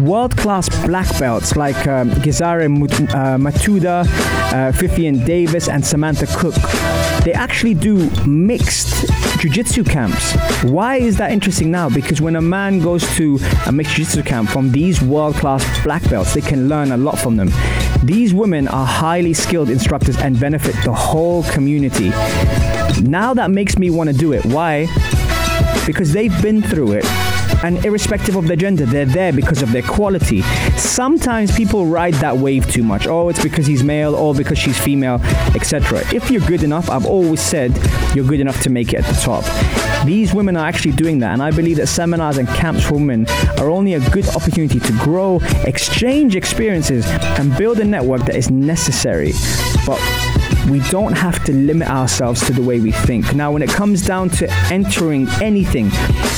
world-class 0.00 0.68
black 0.86 1.06
belts 1.18 1.56
like 1.56 1.86
um, 1.86 2.10
Gezary 2.10 2.66
uh, 2.66 3.36
Matuda, 3.36 4.06
uh, 4.52 4.72
Vivian 4.72 5.24
Davis, 5.24 5.68
and 5.68 5.84
Samantha 5.84 6.26
Cook. 6.38 6.54
They 7.24 7.32
actually 7.32 7.74
do 7.74 8.08
mixed 8.26 9.09
jiu-jitsu 9.40 9.84
camps. 9.84 10.34
Why 10.64 10.96
is 10.96 11.16
that 11.16 11.32
interesting 11.32 11.70
now? 11.70 11.88
Because 11.88 12.20
when 12.20 12.36
a 12.36 12.42
man 12.42 12.78
goes 12.80 13.08
to 13.16 13.38
a 13.66 13.72
mixed 13.72 13.94
jiu-jitsu 13.94 14.22
camp 14.22 14.50
from 14.50 14.70
these 14.70 15.00
world-class 15.00 15.82
black 15.82 16.02
belts, 16.10 16.34
they 16.34 16.42
can 16.42 16.68
learn 16.68 16.92
a 16.92 16.96
lot 16.98 17.18
from 17.18 17.36
them. 17.36 17.50
These 18.02 18.34
women 18.34 18.68
are 18.68 18.84
highly 18.84 19.32
skilled 19.32 19.70
instructors 19.70 20.18
and 20.18 20.38
benefit 20.38 20.74
the 20.84 20.92
whole 20.92 21.42
community. 21.44 22.10
Now 23.00 23.32
that 23.32 23.50
makes 23.50 23.78
me 23.78 23.88
want 23.88 24.10
to 24.10 24.16
do 24.16 24.34
it. 24.34 24.44
Why? 24.44 24.86
Because 25.86 26.12
they've 26.12 26.42
been 26.42 26.60
through 26.60 26.92
it 26.92 27.06
and 27.62 27.84
irrespective 27.84 28.36
of 28.36 28.46
their 28.46 28.56
gender, 28.56 28.86
they're 28.86 29.04
there 29.04 29.32
because 29.32 29.62
of 29.62 29.72
their 29.72 29.82
quality. 29.82 30.42
Sometimes 30.76 31.54
people 31.54 31.86
ride 31.86 32.14
that 32.14 32.36
wave 32.36 32.70
too 32.70 32.82
much. 32.82 33.06
Oh, 33.06 33.28
it's 33.28 33.42
because 33.42 33.66
he's 33.66 33.84
male 33.84 34.14
or 34.14 34.34
because 34.34 34.58
she's 34.58 34.78
female, 34.78 35.20
etc. 35.54 36.02
If 36.14 36.30
you're 36.30 36.46
good 36.46 36.62
enough, 36.62 36.90
I've 36.90 37.06
always 37.06 37.40
said 37.40 37.76
you're 38.14 38.26
good 38.26 38.40
enough 38.40 38.60
to 38.62 38.70
make 38.70 38.92
it 38.92 39.04
at 39.04 39.06
the 39.06 39.20
top. 39.20 39.44
These 40.06 40.32
women 40.32 40.56
are 40.56 40.66
actually 40.66 40.92
doing 40.92 41.18
that, 41.18 41.32
and 41.32 41.42
I 41.42 41.50
believe 41.50 41.76
that 41.76 41.86
seminars 41.86 42.38
and 42.38 42.48
camps 42.48 42.84
for 42.84 42.94
women 42.94 43.26
are 43.58 43.70
only 43.70 43.94
a 43.94 44.10
good 44.10 44.28
opportunity 44.28 44.80
to 44.80 44.92
grow, 44.98 45.40
exchange 45.64 46.36
experiences, 46.36 47.06
and 47.06 47.56
build 47.56 47.80
a 47.80 47.84
network 47.84 48.24
that 48.24 48.36
is 48.36 48.50
necessary. 48.50 49.32
But 49.86 50.00
we 50.70 50.80
don't 50.90 51.12
have 51.12 51.42
to 51.44 51.52
limit 51.52 51.88
ourselves 51.88 52.46
to 52.46 52.52
the 52.52 52.62
way 52.62 52.80
we 52.80 52.92
think. 52.92 53.34
Now, 53.34 53.50
when 53.50 53.62
it 53.62 53.70
comes 53.70 54.02
down 54.02 54.30
to 54.30 54.50
entering 54.70 55.28
anything 55.42 55.90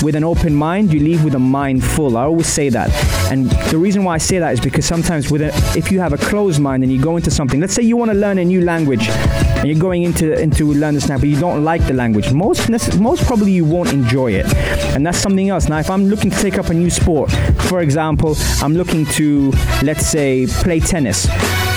with 0.02 0.14
an 0.14 0.24
open 0.24 0.54
mind, 0.54 0.92
you 0.92 1.00
leave 1.00 1.22
with 1.22 1.34
a 1.34 1.38
mind 1.38 1.84
full. 1.84 2.16
I 2.16 2.22
always 2.22 2.46
say 2.46 2.68
that. 2.70 2.90
And 3.30 3.50
the 3.70 3.78
reason 3.78 4.04
why 4.04 4.14
I 4.14 4.18
say 4.18 4.38
that 4.38 4.52
is 4.52 4.60
because 4.60 4.86
sometimes 4.86 5.30
with 5.30 5.42
a, 5.42 5.48
if 5.76 5.92
you 5.92 6.00
have 6.00 6.12
a 6.12 6.18
closed 6.18 6.60
mind 6.60 6.82
and 6.82 6.90
you 6.92 7.00
go 7.00 7.16
into 7.16 7.30
something, 7.30 7.60
let's 7.60 7.74
say 7.74 7.82
you 7.82 7.96
want 7.96 8.10
to 8.10 8.16
learn 8.16 8.38
a 8.38 8.44
new 8.44 8.62
language 8.62 9.08
and 9.08 9.68
you're 9.68 9.78
going 9.78 10.02
into 10.02 10.32
into 10.40 10.72
learn 10.72 10.94
this 10.94 11.08
now, 11.08 11.18
but 11.18 11.28
you 11.28 11.38
don't 11.38 11.62
like 11.62 11.86
the 11.86 11.94
language. 11.94 12.32
Most 12.32 12.68
most 12.98 13.24
probably 13.26 13.52
you 13.52 13.64
won't 13.64 13.92
enjoy 13.92 14.32
it, 14.32 14.46
and 14.94 15.06
that's 15.06 15.18
something 15.18 15.50
else. 15.50 15.68
Now, 15.68 15.78
if 15.78 15.90
I'm 15.90 16.06
looking 16.06 16.30
to 16.30 16.36
take 16.36 16.58
up 16.58 16.70
a 16.70 16.74
new 16.74 16.90
sport, 16.90 17.30
for 17.68 17.80
example, 17.80 18.34
I'm 18.60 18.74
looking 18.74 19.06
to 19.18 19.52
let's 19.82 20.06
say 20.06 20.46
play 20.46 20.80
tennis 20.80 21.28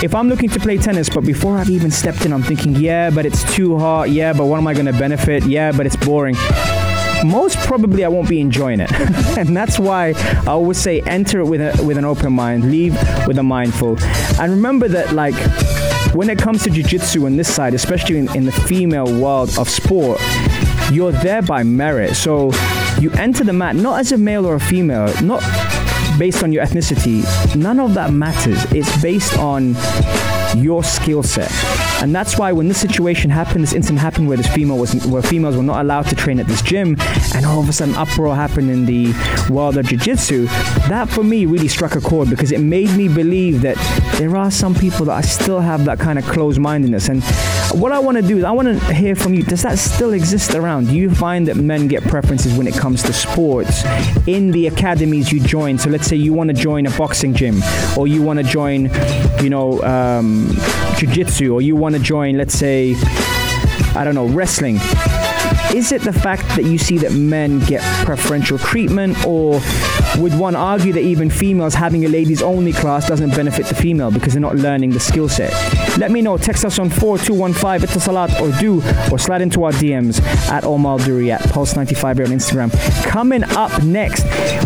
if 0.02 0.14
I'm 0.14 0.28
looking 0.28 0.50
to 0.50 0.60
play 0.60 0.76
tennis, 0.76 1.08
but 1.08 1.24
before 1.24 1.56
I've 1.56 1.70
even 1.70 1.90
stepped 1.90 2.24
in, 2.24 2.32
I'm 2.32 2.42
thinking, 2.42 2.76
yeah, 2.76 3.10
but 3.10 3.24
it's 3.24 3.42
too 3.54 3.78
hot. 3.78 4.10
Yeah, 4.10 4.32
but 4.32 4.46
what 4.46 4.58
am 4.58 4.66
I 4.66 4.74
going 4.74 4.86
to 4.86 4.92
benefit? 4.92 5.44
Yeah, 5.44 5.72
but 5.72 5.86
it's 5.86 5.96
boring. 5.96 6.36
Most 7.24 7.56
probably, 7.60 8.04
I 8.04 8.08
won't 8.08 8.28
be 8.28 8.40
enjoying 8.40 8.80
it, 8.80 8.92
and 9.38 9.56
that's 9.56 9.78
why 9.78 10.12
I 10.18 10.48
always 10.48 10.78
say 10.78 11.00
enter 11.00 11.40
it 11.40 11.46
with 11.46 11.60
a, 11.60 11.82
with 11.82 11.96
an 11.96 12.04
open 12.04 12.32
mind, 12.34 12.70
leave 12.70 12.94
with 13.26 13.38
a 13.38 13.42
mindful, 13.42 13.96
and 14.38 14.52
remember 14.52 14.86
that 14.88 15.14
like 15.14 15.34
when 16.14 16.28
it 16.30 16.38
comes 16.38 16.62
to 16.64 16.70
jiu-jitsu 16.70 17.24
on 17.24 17.36
this 17.36 17.52
side, 17.52 17.74
especially 17.74 18.18
in, 18.18 18.34
in 18.36 18.44
the 18.44 18.52
female 18.52 19.06
world 19.20 19.58
of 19.58 19.68
sport, 19.68 20.20
you're 20.92 21.12
there 21.12 21.42
by 21.42 21.62
merit. 21.62 22.16
So 22.16 22.52
you 23.00 23.10
enter 23.12 23.44
the 23.44 23.52
mat 23.52 23.76
not 23.76 24.00
as 24.00 24.12
a 24.12 24.18
male 24.18 24.46
or 24.46 24.54
a 24.54 24.60
female, 24.60 25.12
not 25.22 25.42
based 26.18 26.42
on 26.42 26.52
your 26.52 26.64
ethnicity, 26.64 27.24
none 27.56 27.80
of 27.80 27.94
that 27.94 28.12
matters. 28.12 28.64
It's 28.72 29.02
based 29.02 29.36
on 29.38 29.74
your 30.56 30.82
skill 30.84 31.22
set. 31.22 31.52
And 32.02 32.14
that's 32.14 32.38
why 32.38 32.52
when 32.52 32.68
this 32.68 32.80
situation 32.80 33.30
happened, 33.30 33.62
this 33.62 33.72
incident 33.72 34.00
happened 34.00 34.28
where 34.28 34.36
this 34.36 34.48
female 34.48 34.78
was 34.78 34.94
where 35.06 35.22
females 35.22 35.56
were 35.56 35.62
not 35.62 35.80
allowed 35.80 36.06
to 36.06 36.14
train 36.14 36.38
at 36.38 36.46
this 36.46 36.62
gym, 36.62 36.96
and 37.34 37.44
all 37.44 37.60
of 37.60 37.68
a 37.68 37.72
sudden 37.72 37.94
uproar 37.94 38.34
happened 38.34 38.70
in 38.70 38.86
the 38.86 39.12
world 39.50 39.76
of 39.76 39.86
jiu-jitsu, 39.86 40.46
that 40.88 41.08
for 41.08 41.24
me 41.24 41.46
really 41.46 41.68
struck 41.68 41.94
a 41.94 42.00
chord 42.00 42.30
because 42.30 42.52
it 42.52 42.60
made 42.60 42.90
me 42.96 43.08
believe 43.08 43.62
that 43.62 43.76
there 44.18 44.36
are 44.36 44.50
some 44.50 44.74
people 44.74 45.06
that 45.06 45.16
I 45.16 45.22
still 45.22 45.60
have 45.60 45.84
that 45.86 45.98
kind 45.98 46.18
of 46.18 46.24
closed-mindedness. 46.26 47.08
And 47.08 47.22
what 47.76 47.92
I 47.92 47.98
want 47.98 48.16
to 48.16 48.22
do 48.22 48.38
is 48.38 48.44
I 48.44 48.50
want 48.52 48.68
to 48.68 48.94
hear 48.94 49.14
from 49.14 49.34
you. 49.34 49.42
Does 49.42 49.62
that 49.62 49.78
still 49.78 50.12
exist 50.12 50.54
around? 50.54 50.86
Do 50.86 50.96
you 50.96 51.10
find 51.10 51.46
that 51.48 51.56
men 51.56 51.88
get 51.88 52.02
preferences 52.04 52.54
when 52.56 52.66
it 52.66 52.74
comes 52.74 53.02
to 53.04 53.12
sports 53.12 53.84
in 54.26 54.50
the 54.50 54.66
academies 54.66 55.30
you 55.30 55.40
join? 55.40 55.78
So 55.78 55.90
let's 55.90 56.06
say 56.06 56.16
you 56.16 56.32
want 56.32 56.48
to 56.48 56.54
join 56.54 56.86
a 56.86 56.90
boxing 56.90 57.34
gym, 57.34 57.62
or 57.96 58.06
you 58.06 58.22
want 58.22 58.38
to 58.38 58.44
join, 58.44 58.90
you 59.42 59.50
know, 59.50 59.82
um, 59.82 60.48
jiu-jitsu, 60.96 61.52
or 61.52 61.60
you 61.60 61.76
want 61.76 61.94
to 61.94 62.00
join, 62.00 62.36
let's 62.36 62.54
say, 62.54 62.94
I 63.94 64.02
don't 64.04 64.14
know, 64.14 64.26
wrestling. 64.26 64.76
Is 65.74 65.92
it 65.92 66.02
the 66.02 66.12
fact 66.12 66.48
that 66.56 66.64
you 66.64 66.78
see 66.78 66.98
that 66.98 67.12
men 67.12 67.60
get 67.60 67.82
preferential 68.04 68.58
treatment, 68.58 69.16
or 69.26 69.60
would 70.18 70.38
one 70.38 70.56
argue 70.56 70.92
that 70.92 71.02
even 71.02 71.28
females 71.28 71.74
having 71.74 72.04
a 72.04 72.08
ladies 72.08 72.40
only 72.40 72.72
class 72.72 73.06
doesn't 73.06 73.30
benefit 73.30 73.66
the 73.66 73.74
female 73.74 74.10
because 74.10 74.32
they're 74.32 74.40
not 74.40 74.56
learning 74.56 74.90
the 74.90 75.00
skill 75.00 75.28
set? 75.28 75.52
Let 75.98 76.10
me 76.10 76.20
know. 76.20 76.36
Text 76.36 76.64
us 76.64 76.78
on 76.78 76.90
4215 76.90 77.88
Etisalat 77.88 78.40
or 78.40 78.58
du, 78.60 78.82
or 79.12 79.18
slide 79.18 79.40
into 79.40 79.64
our 79.64 79.72
DMs 79.72 80.20
at 80.50 80.64
Omar 80.64 80.98
Duri 80.98 81.30
at 81.32 81.40
Pulse95 81.42 82.04
on 82.04 82.26
Instagram. 82.26 83.04
Coming 83.06 83.44
up 83.44 83.82
next, 83.82 84.24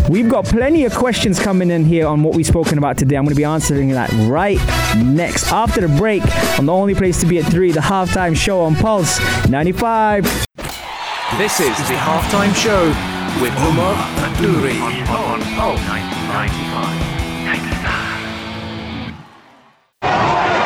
we've 0.09 0.29
got 0.29 0.45
plenty 0.45 0.83
of 0.85 0.93
questions 0.93 1.39
coming 1.39 1.71
in 1.71 1.85
here 1.85 2.05
on 2.07 2.21
what 2.23 2.35
we've 2.35 2.45
spoken 2.45 2.77
about 2.77 2.97
today. 2.97 3.15
I'm 3.15 3.23
going 3.23 3.33
to 3.33 3.39
be 3.39 3.45
answering 3.45 3.89
that 3.89 4.11
right 4.29 4.59
next. 4.97 5.51
After 5.51 5.81
the 5.81 5.95
break, 5.97 6.23
on 6.59 6.65
the 6.65 6.73
only 6.73 6.95
place 6.95 7.19
to 7.21 7.25
be 7.25 7.39
at 7.39 7.45
3, 7.45 7.71
the 7.71 7.79
halftime 7.79 8.35
show 8.35 8.61
on 8.61 8.75
Pulse 8.75 9.19
95. 9.47 10.23
This 11.37 11.59
is 11.61 11.77
the 11.87 11.95
halftime 11.95 12.53
show 12.53 12.87
with 13.41 13.53
Umar 13.63 13.95
Adouri 14.27 14.81
on, 14.81 15.39
on 15.39 15.41
Pulse 15.55 15.79
95. 15.87 17.20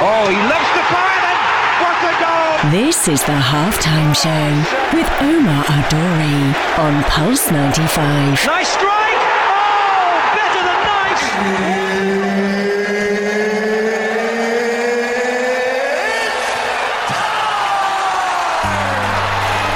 Oh, 0.08 0.30
he 0.30 0.38
loves 0.38 0.70
the 0.78 0.86
fire 0.94 1.18
and 1.34 1.40
what 1.82 1.98
a 2.06 2.14
goal! 2.22 2.70
This 2.70 3.08
is 3.08 3.22
the 3.24 3.34
halftime 3.34 4.14
show 4.14 4.54
with 4.96 5.10
Omar 5.20 5.64
Adori 5.66 6.54
on 6.78 7.04
Pulse 7.06 7.50
95. 7.50 8.46
Nice 8.46 8.68
strike! 8.68 9.22
Oh, 9.50 10.30
better 10.38 10.62
than 10.62 10.80
nice! 10.86 12.75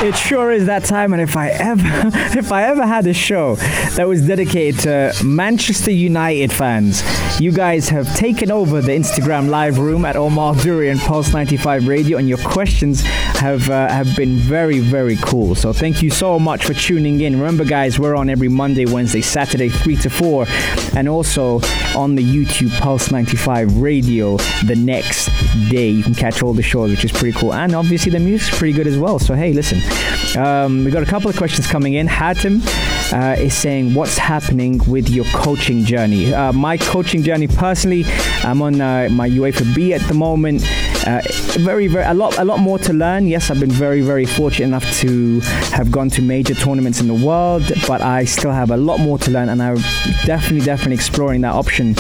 It 0.01 0.15
sure 0.15 0.49
is 0.49 0.65
that 0.67 0.85
time, 0.85 1.11
and 1.11 1.21
if 1.21 1.35
I 1.35 1.49
ever, 1.49 1.83
if 2.39 2.53
I 2.53 2.63
ever 2.63 2.85
had 2.87 3.05
a 3.05 3.13
show 3.13 3.55
that 3.97 4.07
was 4.07 4.25
dedicated 4.25 4.79
to 4.83 5.13
Manchester 5.25 5.91
United 5.91 6.53
fans, 6.53 7.03
you 7.37 7.51
guys 7.51 7.89
have 7.89 8.15
taken 8.15 8.49
over 8.49 8.79
the 8.79 8.93
Instagram 8.93 9.49
live 9.49 9.77
room 9.77 10.05
at 10.05 10.15
Omar 10.15 10.55
Duri 10.55 10.89
and 10.89 11.01
Pulse 11.01 11.33
95 11.33 11.85
Radio, 11.87 12.17
and 12.17 12.29
your 12.29 12.37
questions 12.37 13.03
have 13.39 13.69
uh, 13.69 13.87
have 13.87 14.15
been 14.15 14.35
very, 14.35 14.79
very 14.79 15.15
cool. 15.17 15.55
So 15.55 15.71
thank 15.71 16.01
you 16.01 16.09
so 16.09 16.37
much 16.37 16.65
for 16.65 16.73
tuning 16.73 17.21
in. 17.21 17.39
Remember, 17.39 17.63
guys, 17.63 17.97
we're 17.97 18.15
on 18.15 18.29
every 18.29 18.49
Monday, 18.49 18.85
Wednesday, 18.85 19.21
Saturday, 19.21 19.69
three 19.69 19.95
to 19.97 20.09
four, 20.09 20.45
and 20.95 21.07
also 21.07 21.61
on 21.95 22.15
the 22.15 22.23
YouTube 22.23 22.77
Pulse 22.79 23.11
95 23.11 23.77
Radio 23.77 24.37
the 24.65 24.75
next 24.75 25.27
day. 25.69 25.87
You 25.87 26.03
can 26.03 26.15
catch 26.15 26.43
all 26.43 26.53
the 26.53 26.61
shows, 26.61 26.91
which 26.91 27.05
is 27.05 27.11
pretty 27.11 27.37
cool, 27.39 27.53
and 27.53 27.73
obviously 27.73 28.11
the 28.11 28.19
music's 28.19 28.57
pretty 28.57 28.73
good 28.73 28.87
as 28.87 28.97
well. 28.97 29.19
So 29.19 29.33
hey, 29.33 29.53
listen. 29.53 29.79
Um, 30.37 30.83
we 30.83 30.91
got 30.91 31.03
a 31.03 31.07
couple 31.07 31.29
of 31.29 31.37
questions 31.37 31.65
coming 31.65 31.93
in. 31.93 32.07
Hatem 32.07 32.59
uh, 33.13 33.35
is 33.37 33.53
saying, 33.53 33.93
"What's 33.93 34.17
happening 34.17 34.79
with 34.87 35.09
your 35.09 35.25
coaching 35.25 35.83
journey?" 35.85 36.33
Uh, 36.33 36.53
my 36.53 36.77
coaching 36.77 37.23
journey, 37.23 37.47
personally, 37.47 38.05
I'm 38.43 38.61
on 38.61 38.79
uh, 38.81 39.09
my 39.11 39.29
UEFA 39.29 39.75
B 39.75 39.93
at 39.93 40.01
the 40.07 40.13
moment. 40.13 40.63
Uh, 41.07 41.21
very, 41.59 41.87
very, 41.87 42.05
a 42.05 42.13
lot, 42.13 42.37
a 42.37 42.43
lot 42.43 42.59
more 42.59 42.77
to 42.77 42.93
learn. 42.93 43.25
Yes, 43.25 43.49
I've 43.49 43.59
been 43.59 43.71
very, 43.71 44.01
very 44.01 44.25
fortunate 44.25 44.65
enough 44.65 44.85
to 44.99 45.39
have 45.71 45.91
gone 45.91 46.09
to 46.11 46.21
major 46.21 46.53
tournaments 46.53 46.99
in 46.99 47.07
the 47.07 47.13
world, 47.25 47.63
but 47.87 48.01
I 48.01 48.25
still 48.25 48.51
have 48.51 48.69
a 48.69 48.77
lot 48.77 48.99
more 48.99 49.17
to 49.19 49.31
learn, 49.31 49.49
and 49.49 49.63
I'm 49.63 49.77
definitely, 50.25 50.65
definitely 50.65 50.95
exploring 50.95 51.41
that 51.41 51.53
option. 51.53 51.95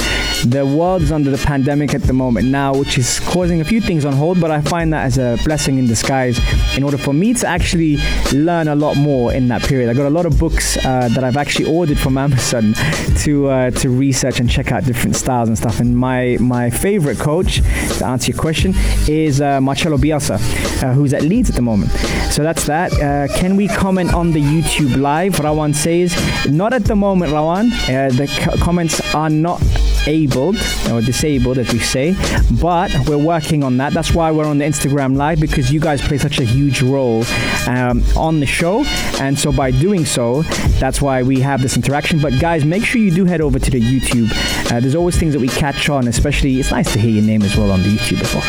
The 0.45 0.65
world 0.65 1.01
is 1.01 1.11
under 1.11 1.31
the 1.31 1.37
pandemic 1.37 1.93
at 1.93 2.03
the 2.03 2.13
moment 2.13 2.47
now, 2.47 2.73
which 2.73 2.97
is 2.97 3.19
causing 3.21 3.61
a 3.61 3.65
few 3.65 3.79
things 3.79 4.03
on 4.03 4.13
hold, 4.13 4.39
but 4.41 4.51
I 4.51 4.61
find 4.61 4.91
that 4.93 5.05
as 5.05 5.17
a 5.17 5.37
blessing 5.45 5.77
in 5.77 5.87
disguise 5.87 6.37
in 6.75 6.83
order 6.83 6.97
for 6.97 7.13
me 7.13 7.33
to 7.35 7.47
actually 7.47 7.97
learn 8.33 8.67
a 8.67 8.75
lot 8.75 8.97
more 8.97 9.33
in 9.33 9.47
that 9.47 9.63
period. 9.63 9.89
I 9.89 9.93
got 9.93 10.07
a 10.07 10.09
lot 10.09 10.25
of 10.25 10.37
books 10.37 10.77
uh, 10.85 10.98
that 11.09 11.23
I've 11.23 11.37
actually 11.37 11.65
ordered 11.65 11.99
from 11.99 12.17
Amazon 12.17 12.73
to 13.19 13.47
uh, 13.47 13.71
to 13.71 13.89
research 13.89 14.39
and 14.39 14.49
check 14.49 14.71
out 14.71 14.83
different 14.83 15.15
styles 15.15 15.47
and 15.47 15.57
stuff. 15.57 15.79
And 15.79 15.95
my 15.97 16.37
my 16.39 16.69
favorite 16.69 17.19
coach, 17.19 17.61
to 17.97 18.05
answer 18.05 18.31
your 18.31 18.39
question, 18.39 18.73
is 19.07 19.39
uh, 19.39 19.61
Marcelo 19.61 19.97
Bielsa, 19.97 20.35
uh, 20.83 20.93
who's 20.93 21.13
at 21.13 21.21
Leeds 21.23 21.49
at 21.49 21.55
the 21.55 21.61
moment. 21.61 21.91
So 22.31 22.43
that's 22.43 22.65
that. 22.65 22.91
Uh, 22.93 23.27
can 23.37 23.55
we 23.55 23.67
comment 23.67 24.13
on 24.13 24.31
the 24.31 24.41
YouTube 24.41 24.97
live? 24.97 25.33
Rawan 25.35 25.73
says, 25.73 26.13
not 26.49 26.73
at 26.73 26.85
the 26.85 26.95
moment, 26.95 27.31
Rawan. 27.31 27.71
Uh, 27.87 28.09
the 28.09 28.27
co- 28.41 28.57
comments 28.57 28.99
are 29.13 29.29
not 29.29 29.61
abled 30.09 30.57
or 30.91 31.01
disabled 31.01 31.57
as 31.57 31.71
we 31.71 31.79
say. 31.79 32.15
But 32.59 32.91
we're 33.07 33.17
working 33.17 33.63
on 33.63 33.77
that. 33.77 33.93
That's 33.93 34.13
why 34.13 34.31
we're 34.31 34.45
on 34.45 34.57
the 34.57 34.65
instagram 34.65 35.15
live 35.15 35.39
because 35.39 35.71
you 35.71 35.79
guys 35.79 36.01
play 36.01 36.17
such 36.17 36.39
a 36.39 36.43
huge 36.43 36.81
role 36.81 37.23
um, 37.67 38.03
on 38.17 38.39
the 38.39 38.45
show. 38.45 38.83
And 39.19 39.37
so 39.37 39.51
by 39.51 39.71
doing 39.71 40.05
so 40.05 40.41
that's 40.79 41.01
why 41.01 41.23
we 41.23 41.39
have 41.41 41.61
this 41.61 41.75
interaction. 41.75 42.19
But 42.19 42.39
guys 42.39 42.65
make 42.65 42.83
sure 42.83 42.99
you 43.01 43.11
do 43.11 43.25
head 43.25 43.41
over 43.41 43.59
to 43.59 43.71
the 43.71 43.79
youtube. 43.79 44.29
Uh, 44.71 44.79
there's 44.79 44.95
always 44.95 45.17
things 45.17 45.33
that 45.33 45.39
we 45.39 45.47
catch 45.47 45.89
on 45.89 46.07
especially 46.07 46.59
it's 46.59 46.71
nice 46.71 46.91
to 46.93 46.99
hear 46.99 47.11
your 47.11 47.23
name 47.23 47.41
as 47.43 47.55
well 47.55 47.71
on 47.71 47.81
the 47.83 47.89
youtube 47.89 48.21
well 48.33 48.43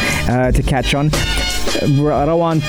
uh, 0.49 0.53
to 0.53 0.63
catch 0.63 0.95
on. 0.95 1.07
Uh, 1.07 1.11
Rawan 2.01 2.61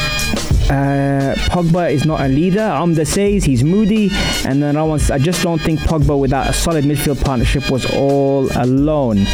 uh, 0.69 1.35
Pogba 1.49 1.91
is 1.91 2.05
not 2.05 2.21
a 2.21 2.27
leader. 2.27 2.59
Amda 2.61 3.05
says 3.05 3.43
he's 3.43 3.63
moody, 3.63 4.09
and 4.45 4.61
then 4.61 4.77
I 4.77 5.17
just 5.17 5.43
don't 5.43 5.59
think 5.61 5.79
Pogba 5.81 6.19
without 6.19 6.49
a 6.49 6.53
solid 6.53 6.85
midfield 6.85 7.23
partnership 7.23 7.69
was 7.69 7.85
all 7.93 8.49
alone. 8.55 9.25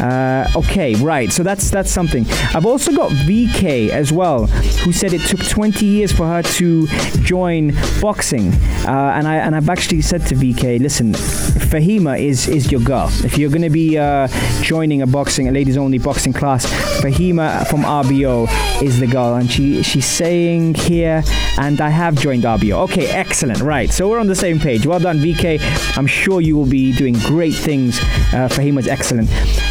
Uh, 0.00 0.46
okay, 0.56 0.94
right. 0.96 1.30
So 1.30 1.42
that's 1.42 1.70
that's 1.70 1.90
something. 1.90 2.26
I've 2.54 2.66
also 2.66 2.92
got 2.92 3.10
VK 3.10 3.90
as 3.90 4.12
well, 4.12 4.46
who 4.46 4.92
said 4.92 5.12
it 5.12 5.20
took 5.22 5.44
20 5.46 5.84
years 5.84 6.10
for 6.12 6.26
her 6.26 6.42
to 6.42 6.86
join 7.22 7.72
boxing, 8.00 8.52
uh, 8.86 9.12
and 9.14 9.28
I 9.28 9.36
and 9.36 9.54
I've 9.54 9.68
actually 9.68 10.00
said 10.00 10.26
to 10.26 10.34
VK, 10.34 10.80
listen, 10.80 11.12
Fahima 11.12 12.18
is 12.18 12.48
is 12.48 12.72
your 12.72 12.80
girl. 12.80 13.08
If 13.24 13.36
you're 13.36 13.50
going 13.50 13.62
to 13.62 13.70
be 13.70 13.98
uh, 13.98 14.28
joining 14.62 15.02
a 15.02 15.06
boxing, 15.06 15.48
a 15.48 15.50
ladies 15.50 15.76
only 15.76 15.98
boxing 15.98 16.32
class, 16.32 16.66
Fahima 17.00 17.66
from 17.68 17.82
RBO 17.82 18.48
is 18.82 18.98
the 19.00 19.06
girl, 19.06 19.34
and 19.34 19.50
she 19.50 19.82
she's 19.82 20.06
saying 20.06 20.74
here, 20.74 21.22
and 21.58 21.80
I 21.80 21.90
have 21.90 22.14
joined 22.14 22.44
RBO. 22.44 22.84
Okay, 22.84 23.06
excellent. 23.08 23.60
Right. 23.60 23.90
So 23.90 24.08
we're 24.08 24.18
on 24.18 24.28
the 24.28 24.34
same 24.34 24.58
page. 24.58 24.86
Well 24.86 25.00
done, 25.00 25.18
VK. 25.18 25.60
I'm 25.98 26.06
sure 26.06 26.40
you 26.40 26.56
will 26.56 26.70
be 26.70 26.92
doing 26.92 27.14
great 27.14 27.54
things. 27.54 27.98
Uh, 28.32 28.48
Fahima's 28.50 28.88
excellent. 28.88 29.28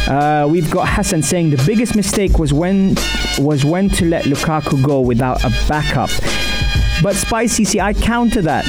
Uh, 0.08 0.19
Uh, 0.20 0.46
we've 0.46 0.70
got 0.70 0.86
Hassan 0.86 1.22
saying 1.22 1.48
the 1.48 1.62
biggest 1.64 1.96
mistake 1.96 2.38
was 2.38 2.52
when 2.52 2.94
was 3.38 3.64
when 3.64 3.88
to 3.88 4.04
let 4.04 4.24
Lukaku 4.26 4.84
go 4.84 5.00
without 5.00 5.42
a 5.44 5.48
backup. 5.66 6.10
But 7.02 7.16
Spicy, 7.16 7.64
see, 7.64 7.80
I 7.80 7.94
counter 7.94 8.42
that. 8.42 8.66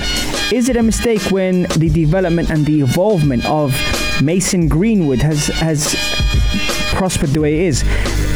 Is 0.54 0.70
it 0.70 0.78
a 0.78 0.82
mistake 0.82 1.24
when 1.24 1.64
the 1.76 1.90
development 1.90 2.52
and 2.52 2.66
the 2.66 2.80
involvement 2.80 3.46
of 3.48 3.76
Mason 4.24 4.70
Greenwood 4.70 5.22
has 5.22 5.48
has 5.48 5.94
prospered 6.94 7.32
the 7.32 7.42
way 7.42 7.56
it 7.56 7.66
is? 7.66 7.84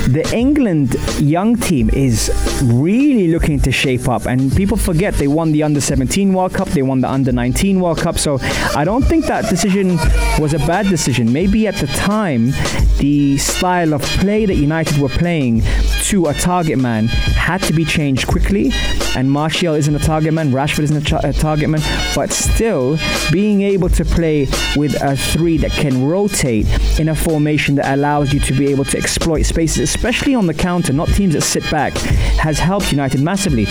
The 0.08 0.30
England 0.34 0.96
young 1.20 1.56
team 1.56 1.89
is 1.89 2.32
really 2.63 3.28
looking 3.30 3.60
to 3.62 3.72
shape 3.72 4.08
up, 4.08 4.28
and 4.28 4.56
people 4.56 4.78
forget 4.78 5.15
they 5.15 5.28
won 5.28 5.52
the 5.52 5.63
under 5.63 5.82
17 5.82 6.32
World 6.32 6.54
Cup, 6.54 6.68
they 6.70 6.84
won 6.84 7.02
the 7.02 7.10
under 7.10 7.32
19 7.32 7.80
World 7.80 7.98
Cup. 7.98 8.20
So 8.20 8.38
I 8.76 8.84
don't 8.86 9.04
think 9.04 9.26
that 9.26 9.50
decision 9.50 9.98
was 10.39 10.54
a 10.54 10.60
bad 10.60 10.88
decision. 10.89 11.34
Maybe 11.34 11.68
at 11.68 11.76
the 11.76 11.88
time, 11.88 12.52
the 13.00 13.38
style 13.39 13.94
of 13.96 14.04
play 14.04 14.46
that 14.46 14.56
United 14.56 14.98
were 15.00 15.10
playing 15.10 15.63
to 16.06 16.28
a 16.28 16.34
target 16.34 16.78
man 16.78 17.08
had 17.08 17.62
to 17.63 17.74
be 17.74 17.84
changed 17.84 18.28
quickly. 18.28 18.72
And 19.15 19.32
Martial 19.32 19.74
isn't 19.74 19.96
a 19.96 20.00
target 20.00 20.34
man, 20.34 20.52
Rashford 20.52 20.84
isn't 20.84 21.12
a, 21.12 21.30
a 21.30 21.34
target 21.34 21.70
man, 21.70 21.82
but 22.15 22.32
still 22.32 22.98
being 23.32 23.62
able 23.62 23.89
to 23.89 24.06
play 24.06 24.48
with 24.76 25.02
a 25.02 25.15
three 25.15 25.58
that 25.60 25.72
can 25.72 26.06
rotate 26.06 26.68
in 27.00 27.10
a 27.10 27.15
formation 27.15 27.76
that 27.76 27.91
allows 27.94 28.34
you 28.34 28.39
to 28.41 28.54
be 28.54 28.68
able 28.68 28.86
to 28.86 28.98
exploit 28.98 29.44
spaces, 29.44 29.80
especially 29.80 30.36
on 30.36 30.48
the 30.48 30.54
counter, 30.54 30.94
not 30.94 31.08
teams 31.10 31.34
that 31.34 31.41
sit 31.41 31.70
back, 31.72 31.94
has 32.38 32.60
helped 32.60 32.91
United 32.91 33.22
massively. 33.22 33.65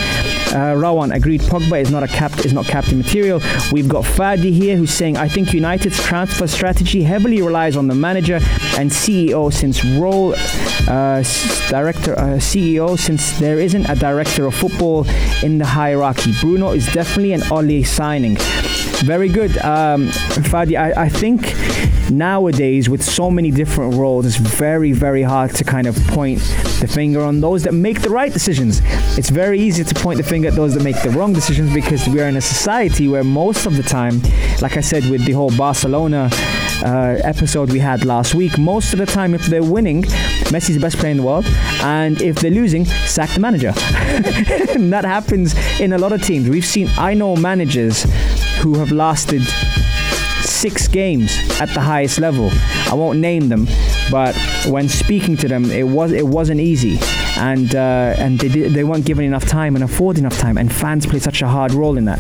Uh, 0.55 0.73
Rawan 0.75 1.13
agreed. 1.13 1.41
Pogba 1.41 1.81
is 1.81 1.91
not 1.91 2.05
a 2.05 2.07
cap 2.07 2.45
is 2.45 2.53
not 2.53 2.67
captain 2.67 2.97
material. 2.97 3.41
We've 3.73 3.89
got 3.89 4.05
Fadi 4.05 4.53
here 4.53 4.77
who's 4.77 4.93
saying 4.93 5.17
I 5.17 5.27
think 5.27 5.53
United's 5.53 6.01
transfer 6.01 6.47
strategy 6.47 7.03
heavily 7.03 7.43
relies 7.43 7.77
on 7.77 7.89
the 7.89 7.95
manager 7.95 8.37
and 8.79 8.89
CEO 8.91 9.53
since 9.53 9.85
role 9.85 10.35
uh, 10.89 11.25
director 11.69 12.17
uh, 12.17 12.39
CEO 12.39 12.97
since 12.97 13.37
there 13.41 13.59
isn't 13.59 13.87
a 13.91 13.97
director 13.97 14.47
of 14.47 14.55
football 14.55 15.07
in 15.43 15.59
the 15.59 15.67
hierarchy. 15.67 16.33
Bruno 16.41 16.71
is 16.71 16.87
definitely 16.93 17.33
an 17.33 17.43
Ole 17.51 17.83
signing. 17.83 18.37
Very 19.05 19.29
good, 19.29 19.59
um, 19.59 20.07
Fadi. 20.51 20.79
I, 20.79 21.05
I 21.05 21.09
think 21.09 21.53
nowadays 22.19 22.89
with 22.89 23.03
so 23.03 23.31
many 23.31 23.51
different 23.51 23.95
roles 23.95 24.27
it's 24.27 24.37
very 24.37 24.93
very 24.93 25.23
hard 25.23 25.55
to 25.55 25.65
kind 25.65 25.87
of 25.87 25.97
point 26.09 26.39
the 26.81 26.89
finger 26.89 27.23
on 27.23 27.41
those 27.41 27.63
that 27.63 27.73
make 27.73 28.03
the 28.03 28.11
right 28.11 28.33
decisions. 28.33 28.83
It's 29.17 29.31
very 29.31 29.59
easy 29.61 29.85
to 29.85 29.95
point 29.95 30.19
the 30.19 30.23
finger 30.23 30.49
at 30.49 30.55
those 30.55 30.75
that 30.75 30.83
make 30.83 31.01
the 31.03 31.11
wrong 31.11 31.33
decisions 31.33 31.73
because 31.73 32.07
we 32.09 32.21
are 32.21 32.27
in 32.27 32.37
a 32.37 32.41
society 32.41 33.09
where 33.09 33.25
most 33.25 33.67
of 33.67 33.77
the 33.77 33.83
time 33.83 34.21
like 34.61 34.77
i 34.77 34.81
said 34.81 35.05
with 35.11 35.25
the 35.25 35.33
whole 35.33 35.51
barcelona 35.57 36.29
uh, 36.85 37.19
episode 37.25 37.71
we 37.73 37.79
had 37.79 38.05
last 38.05 38.35
week 38.35 38.57
most 38.59 38.93
of 38.93 38.99
the 38.99 39.07
time 39.07 39.35
if 39.35 39.47
they're 39.47 39.63
winning 39.63 40.03
messi's 40.53 40.75
the 40.75 40.81
best 40.81 40.97
player 40.99 41.11
in 41.11 41.17
the 41.17 41.23
world 41.23 41.47
and 41.83 42.21
if 42.23 42.37
they're 42.37 42.51
losing 42.51 42.85
sack 42.85 43.31
the 43.31 43.41
manager. 43.41 43.73
That 44.95 45.05
happens 45.05 45.55
in 45.81 45.93
a 45.93 45.99
lot 45.99 46.13
of 46.13 46.23
teams. 46.23 46.49
We've 46.49 46.65
seen 46.65 46.89
i 46.99 47.15
know 47.15 47.35
managers 47.37 48.05
who 48.61 48.79
have 48.79 48.93
lasted 48.93 49.43
six 50.65 50.89
games 50.89 51.31
at 51.61 51.69
the 51.75 51.81
highest 51.81 52.19
level. 52.19 52.49
I 52.91 52.95
won't 52.95 53.19
name 53.19 53.51
them, 53.51 53.67
but 54.11 54.35
when 54.67 54.89
speaking 54.89 55.37
to 55.43 55.47
them, 55.47 55.71
it 55.71 55.87
was 55.87 56.11
it 56.11 56.27
wasn't 56.27 56.61
easy, 56.61 56.97
and 57.37 57.75
uh, 57.75 58.15
and 58.17 58.41
they 58.41 58.49
they 58.49 58.83
weren't 58.83 59.05
given 59.05 59.27
enough 59.27 59.45
time 59.45 59.75
and 59.77 59.85
afford 59.85 60.17
enough 60.17 60.39
time, 60.39 60.57
and 60.57 60.73
fans 60.73 61.05
play 61.05 61.19
such 61.19 61.43
a 61.43 61.49
hard 61.49 61.73
role 61.75 61.99
in 61.99 62.07
that. 62.07 62.19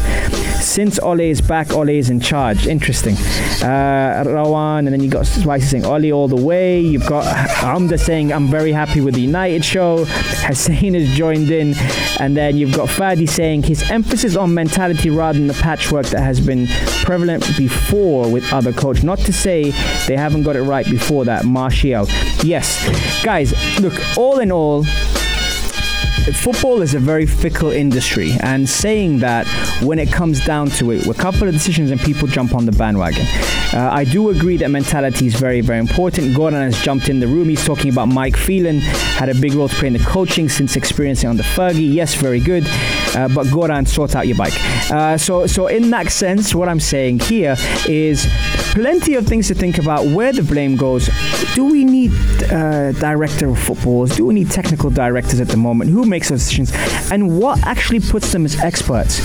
Since 0.65 0.99
Ole 0.99 1.21
is 1.21 1.41
back, 1.41 1.73
Ole 1.73 1.91
is 1.91 2.11
in 2.11 2.21
charge. 2.21 2.67
Interesting. 2.67 3.15
Uh, 3.63 4.25
Rawan, 4.27 4.81
and 4.81 4.89
then 4.89 5.01
you 5.01 5.11
got 5.11 5.27
Spicy 5.27 5.67
saying 5.67 5.85
Ole 5.85 6.13
all 6.13 6.29
the 6.29 6.37
way. 6.37 6.81
You've 6.81 7.07
got 7.07 7.25
Amda 7.63 7.99
saying 7.99 8.33
I'm 8.33 8.49
very 8.49 8.73
happy 8.73 9.01
with 9.01 9.15
the 9.15 9.21
United 9.21 9.65
show. 9.65 10.05
Hussein 10.05 10.95
has 10.95 11.09
joined 11.17 11.51
in, 11.51 11.75
and 12.19 12.37
then 12.37 12.57
you've 12.57 12.73
got 12.75 12.89
Fadi 12.89 13.29
saying 13.29 13.65
his 13.65 13.91
emphasis 13.91 14.37
on 14.37 14.55
mentality 14.55 15.11
rather 15.11 15.39
than 15.39 15.49
the 15.49 15.55
patchwork 15.55 16.07
that 16.07 16.21
has 16.21 16.41
been 16.41 16.67
prevalent 17.05 17.45
before 17.57 18.31
with 18.31 18.51
other 18.53 18.73
coaches. 18.73 19.05
Not 19.05 19.19
to 19.21 19.33
say 19.33 19.71
they 20.07 20.17
haven't 20.17 20.43
got 20.43 20.57
it 20.57 20.63
right 20.63 20.87
before 20.87 21.25
that. 21.27 21.45
Martial, 21.45 22.07
yes, 22.43 23.23
guys. 23.23 23.53
Look, 23.81 23.95
all 24.17 24.39
in 24.41 24.51
all 24.51 24.85
football 26.35 26.83
is 26.83 26.95
a 26.95 26.99
very 26.99 27.27
fickle 27.27 27.71
industry, 27.71 28.33
and 28.41 28.69
saying 28.69 29.19
that 29.19 29.47
when 29.83 29.99
it 29.99 30.11
comes 30.11 30.45
down 30.45 30.69
to 30.71 30.91
it, 30.93 31.07
a 31.07 31.15
couple 31.15 31.47
of 31.47 31.53
decisions 31.53 31.91
and 31.91 32.01
people 32.01 32.29
jump 32.29 32.55
on 32.55 32.67
the 32.67 32.73
bandwagon. 32.73 33.27
Uh, 33.73 33.91
I 33.93 34.05
do 34.05 34.31
agree 34.31 34.57
that 34.59 34.71
mentality 34.71 35.27
is 35.27 35.35
very, 35.35 35.61
very 35.61 35.79
important. 35.79 36.35
Gordon 36.37 36.61
has 36.61 36.81
jumped 36.83 37.09
in 37.09 37.21
the 37.21 37.27
room. 37.27 37.49
He's 37.49 37.65
talking 37.65 37.91
about 37.91 38.07
Mike 38.09 38.37
Phelan 38.37 38.81
had 38.81 39.29
a 39.29 39.35
big 39.35 39.55
role 39.55 39.69
to 39.69 39.75
play 39.75 39.89
in 39.89 39.93
the 39.93 39.99
coaching 39.99 40.49
since 40.49 40.77
experiencing 40.77 41.35
the 41.37 41.43
Fergie. 41.43 41.93
Yes, 41.93 42.15
very 42.15 42.41
good. 42.41 42.65
Uh, 43.15 43.29
but 43.29 43.51
Gordon, 43.51 43.87
sort 43.87 44.17
out 44.17 44.27
your 44.27 44.37
bike. 44.37 44.55
Uh, 44.91 45.17
so, 45.17 45.47
so 45.47 45.67
in 45.67 45.91
that 45.91 46.11
sense, 46.11 46.55
what 46.55 46.69
I'm 46.69 46.81
saying 46.81 47.21
here 47.21 47.57
is 47.89 48.27
plenty 48.73 49.15
of 49.15 49.27
things 49.27 49.49
to 49.49 49.55
think 49.55 49.79
about 49.79 50.07
where 50.07 50.33
the 50.33 50.43
blame 50.43 50.77
goes. 50.77 51.09
Do 51.55 51.65
we 51.65 51.85
need 51.85 52.13
uh, 52.51 52.93
director 52.93 53.49
of 53.49 53.59
footballs? 53.59 54.17
Do 54.17 54.27
we 54.27 54.35
need 54.35 54.51
technical 54.51 54.91
directors 54.91 55.41
at 55.41 55.49
the 55.49 55.57
moment? 55.57 55.91
Who 55.91 56.05
makes 56.05 56.31
those 56.31 56.41
decisions? 56.45 56.73
And 57.13 57.39
what 57.39 57.65
actually 57.67 58.01
puts 58.01 58.33
them 58.33 58.45
as 58.45 58.59
experts? 58.61 59.21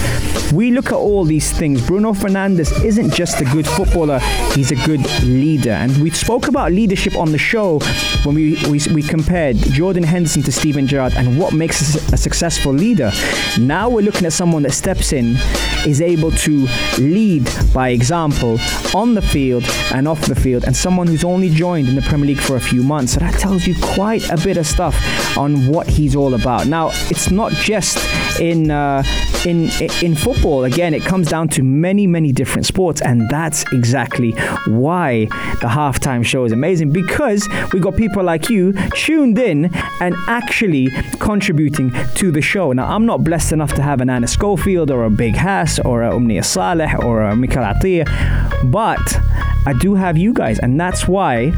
We 0.52 0.72
look 0.72 0.88
at 0.88 0.94
all 0.94 1.26
these 1.26 1.52
things. 1.52 1.86
Bruno 1.86 2.14
Fernandes 2.14 2.84
isn't 2.84 3.14
just 3.14 3.40
a 3.42 3.46
good 3.46 3.68
footballer, 3.68 4.20
he's 4.54 4.72
a 4.72 4.76
good 4.86 5.02
leader. 5.24 5.72
And 5.72 5.96
we 6.02 6.10
spoke 6.12 6.48
about 6.48 6.72
leadership 6.72 7.16
on 7.16 7.32
the 7.32 7.38
show 7.38 7.80
when 8.24 8.36
we, 8.36 8.58
we, 8.70 8.80
we 8.94 9.04
compared 9.04 9.58
Jordan 9.58 10.04
Henderson 10.04 10.44
to 10.44 10.52
Steven 10.52 10.88
Gerrard 10.88 11.14
and 11.14 11.40
what 11.40 11.54
makes 11.54 11.96
a 12.12 12.18
successful 12.18 12.74
leader. 12.74 13.12
Now 13.60 13.79
we're 13.88 14.02
looking 14.02 14.26
at 14.26 14.34
someone 14.34 14.64
that 14.64 14.74
steps 14.74 15.14
in, 15.14 15.38
is 15.86 16.02
able 16.02 16.32
to 16.32 16.68
lead 16.98 17.48
by 17.74 17.90
example 17.90 18.60
on 18.94 19.14
the 19.14 19.22
field 19.22 19.64
and 19.94 20.08
off 20.08 20.20
the 20.26 20.36
field, 20.36 20.66
and 20.66 20.76
someone 20.76 21.08
who's 21.08 21.24
only 21.24 21.50
joined 21.50 21.88
in 21.88 21.96
the 21.96 22.02
Premier 22.02 22.28
League 22.28 22.42
for 22.42 22.58
a 22.58 22.60
few 22.60 22.84
months. 22.84 23.14
So 23.14 23.20
that 23.20 23.36
tells 23.36 23.68
you 23.68 23.76
quite 23.82 24.28
a 24.30 24.38
bit 24.38 24.58
of 24.58 24.66
stuff 24.66 24.98
on 25.38 25.68
what 25.68 25.88
he's 25.88 26.16
all 26.16 26.34
about. 26.34 26.68
Now, 26.68 26.90
it's 27.10 27.30
not 27.32 27.52
just 27.54 27.98
in 28.40 28.72
uh, 28.72 29.04
in 29.46 29.70
in 30.02 30.16
football. 30.16 30.64
Again, 30.64 30.94
it 30.94 31.04
comes 31.04 31.30
down 31.30 31.50
to 31.50 31.64
many 31.64 32.08
many 32.08 32.32
different 32.32 32.66
sports, 32.66 33.02
and 33.02 33.30
that's 33.30 33.64
exactly 33.72 34.32
why 34.68 35.26
the 35.62 35.68
halftime 35.68 36.26
show 36.26 36.46
is 36.46 36.52
amazing 36.52 36.92
because 36.92 37.48
we 37.74 37.80
got 37.80 37.96
people 37.96 38.24
like 38.24 38.50
you 38.50 38.74
tuned 38.96 39.38
in 39.38 39.70
and 40.02 40.16
actually 40.28 40.90
contributing 41.20 41.92
to 42.16 42.32
the 42.32 42.42
show. 42.42 42.72
Now, 42.72 42.94
I'm 42.94 43.06
not 43.06 43.24
blessed 43.24 43.52
enough 43.52 43.74
to 43.76 43.82
have 43.82 44.02
an 44.02 44.10
Anna 44.10 44.28
Schofield 44.28 44.92
or 44.92 45.04
a 45.04 45.10
Big 45.10 45.36
Hass 45.36 45.80
or 45.80 46.04
a 46.04 46.12
Umnia 46.12 46.44
Saleh 46.44 46.98
or 47.04 47.24
a 47.24 47.36
Mikhail 47.36 47.64
Atiyah, 47.64 48.72
but 48.72 49.20
I 49.66 49.74
do 49.74 49.96
have 49.96 50.18
you 50.18 50.34
guys, 50.34 50.60
and 50.60 50.80
that's 50.80 51.08
why 51.08 51.52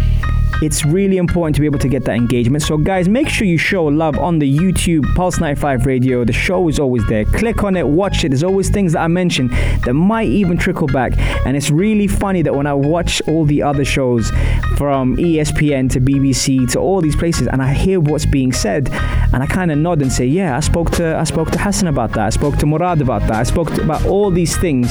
it's 0.62 0.86
really 0.86 1.17
important 1.17 1.56
to 1.56 1.62
be 1.62 1.65
able 1.65 1.80
to 1.80 1.89
get 1.89 2.06
that 2.06 2.15
engagement. 2.15 2.63
So, 2.63 2.78
guys, 2.78 3.10
make 3.10 3.28
sure 3.28 3.47
you 3.47 3.58
show 3.58 3.86
love 3.86 4.17
on 4.19 4.38
the 4.38 4.58
YouTube 4.58 5.12
Pulse 5.15 5.39
95 5.39 5.86
Radio. 5.88 6.24
The 6.24 6.34
show 6.34 6.67
is 6.69 6.80
always 6.80 7.06
there. 7.08 7.26
Click 7.26 7.63
on 7.63 7.76
it, 7.76 7.88
watch 7.88 8.24
it. 8.24 8.30
There's 8.30 8.43
always 8.43 8.69
things 8.69 8.93
that 8.93 9.02
I 9.02 9.08
mention 9.08 9.47
that 9.86 9.93
might 9.93 10.28
even 10.30 10.58
trickle 10.58 10.88
back. 10.88 11.17
And 11.45 11.58
it's 11.58 11.71
really 11.71 12.08
funny 12.08 12.43
that 12.43 12.54
when 12.54 12.67
I 12.67 12.74
watch 12.74 13.21
all 13.28 13.45
the 13.45 13.63
other 13.63 13.84
shows 13.84 14.32
from 14.82 15.15
ESPN 15.17 15.91
to 15.91 16.02
BBC 16.02 16.67
to 16.72 16.80
all 16.80 17.02
these 17.02 17.15
places, 17.15 17.46
and 17.46 17.62
I 17.62 17.72
hear 17.72 18.00
what's 18.00 18.26
being 18.26 18.52
said, 18.52 18.89
and 19.32 19.44
I 19.44 19.46
kind 19.46 19.72
of 19.72 19.78
nod 19.78 20.02
and 20.02 20.12
say, 20.12 20.26
"Yeah, 20.26 20.58
I 20.58 20.60
spoke 20.60 20.89
to 20.98 21.15
I 21.15 21.24
spoke 21.24 21.52
to 21.52 21.60
Hassan 21.60 21.88
about 21.88 22.13
that. 22.13 22.26
I 22.26 22.32
spoke 22.32 22.58
to 22.58 22.65
Murad 22.65 23.00
about 23.00 23.22
that. 23.28 23.34
I 23.34 23.44
spoke 23.44 23.72
to, 23.76 23.84
about 23.84 24.04
all 24.08 24.32
these 24.32 24.58
things, 24.58 24.88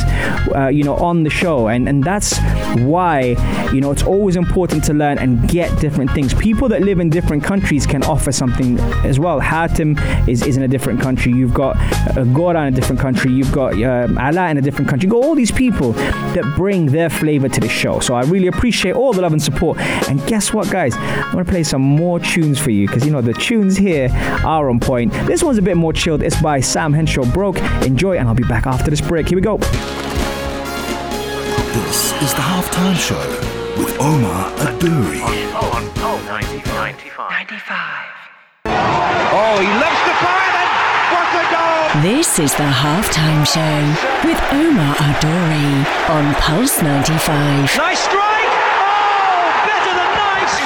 uh, 0.55 0.71
you 0.73 0.85
know, 0.85 0.95
on 0.95 1.25
the 1.25 1.31
show." 1.31 1.67
And 1.67 1.89
and 1.89 2.05
that's 2.05 2.39
why 2.77 3.35
you 3.73 3.81
know 3.81 3.91
it's 3.91 4.05
always 4.05 4.37
important 4.37 4.85
to 4.85 4.95
learn 4.95 5.19
and 5.19 5.49
get 5.49 5.69
different 5.81 6.13
things. 6.13 6.35
People 6.35 6.69
that 6.69 6.83
live 6.83 7.01
in 7.01 7.11
different 7.11 7.43
countries 7.43 7.85
can 7.85 8.05
offer 8.05 8.31
something 8.31 8.79
as 9.05 9.19
well. 9.19 9.41
Hatem 9.41 9.99
is, 10.29 10.47
is 10.47 10.57
in 10.57 10.63
a 10.63 10.69
different 10.69 11.01
country. 11.01 11.33
You've 11.33 11.55
got 11.55 11.75
uh, 12.17 12.23
Gora 12.27 12.63
in 12.69 12.75
a 12.75 12.77
different 12.77 13.01
country. 13.01 13.33
You've 13.33 13.51
got 13.51 13.75
uh, 13.75 14.07
Ala 14.21 14.51
in 14.51 14.57
a 14.57 14.63
different 14.63 14.89
country. 14.89 15.07
You've 15.07 15.15
got 15.19 15.25
all 15.25 15.35
these 15.35 15.51
people 15.51 15.95
that 16.35 16.45
bring 16.55 16.87
their 16.87 17.11
flavor 17.11 17.49
to 17.49 17.61
the 17.61 17.69
show. 17.69 17.99
So 17.99 18.15
I 18.15 18.23
really 18.23 18.47
appreciate 18.47 18.95
all 18.95 19.13
the 19.13 19.23
love 19.23 19.33
and 19.33 19.43
support. 19.43 19.80
And 20.09 20.25
guess 20.27 20.53
what, 20.53 20.71
guys? 20.71 20.95
I'm 20.97 21.33
going 21.33 21.45
to 21.45 21.51
play 21.51 21.63
some 21.63 21.83
more 21.83 22.21
tunes 22.21 22.59
for 22.59 22.71
you 22.71 22.87
because, 22.87 23.05
you 23.05 23.13
know, 23.13 23.21
the 23.21 23.35
tunes 23.35 23.77
here 23.77 24.09
are 24.45 24.69
on 24.71 24.81
point. 24.81 25.13
This 25.27 25.43
one's 25.43 25.59
a 25.59 25.63
bit 25.63 25.77
more 25.77 25.93
chilled. 25.93 26.23
It's 26.23 26.41
by 26.41 26.61
Sam 26.61 26.93
Henshaw. 26.93 27.25
Broke. 27.33 27.59
Enjoy, 27.85 28.17
and 28.17 28.29
I'll 28.29 28.35
be 28.35 28.45
back 28.45 28.67
after 28.67 28.91
this 28.91 29.01
break. 29.01 29.29
Here 29.29 29.37
we 29.37 29.43
go. 29.43 29.59
This 31.73 32.13
is 32.23 32.35
the 32.35 32.41
halftime 32.41 32.97
show 32.97 33.19
with 33.79 33.97
Omar 34.01 34.51
Adouri. 34.59 35.21
Oh, 35.55 35.71
on 35.75 35.89
Pulse. 35.95 36.21
Oh, 39.33 39.57
he 39.61 39.69
loves 39.79 40.03
the 40.03 40.15
fire 40.19 40.55
and 40.59 40.71
what 41.15 41.31
a 41.39 41.45
goal! 41.55 42.03
This 42.03 42.39
is 42.39 42.53
the 42.55 42.67
halftime 42.67 43.47
show 43.47 43.83
with 44.27 44.41
Omar 44.53 44.95
Adori 44.97 45.87
on 46.11 46.35
Pulse 46.35 46.83
95. 46.83 47.77
Nice 47.77 48.01
strike! 48.01 48.53
Oh, 48.83 49.63
better 49.67 49.95
than 49.95 50.11
nice! 50.19 50.60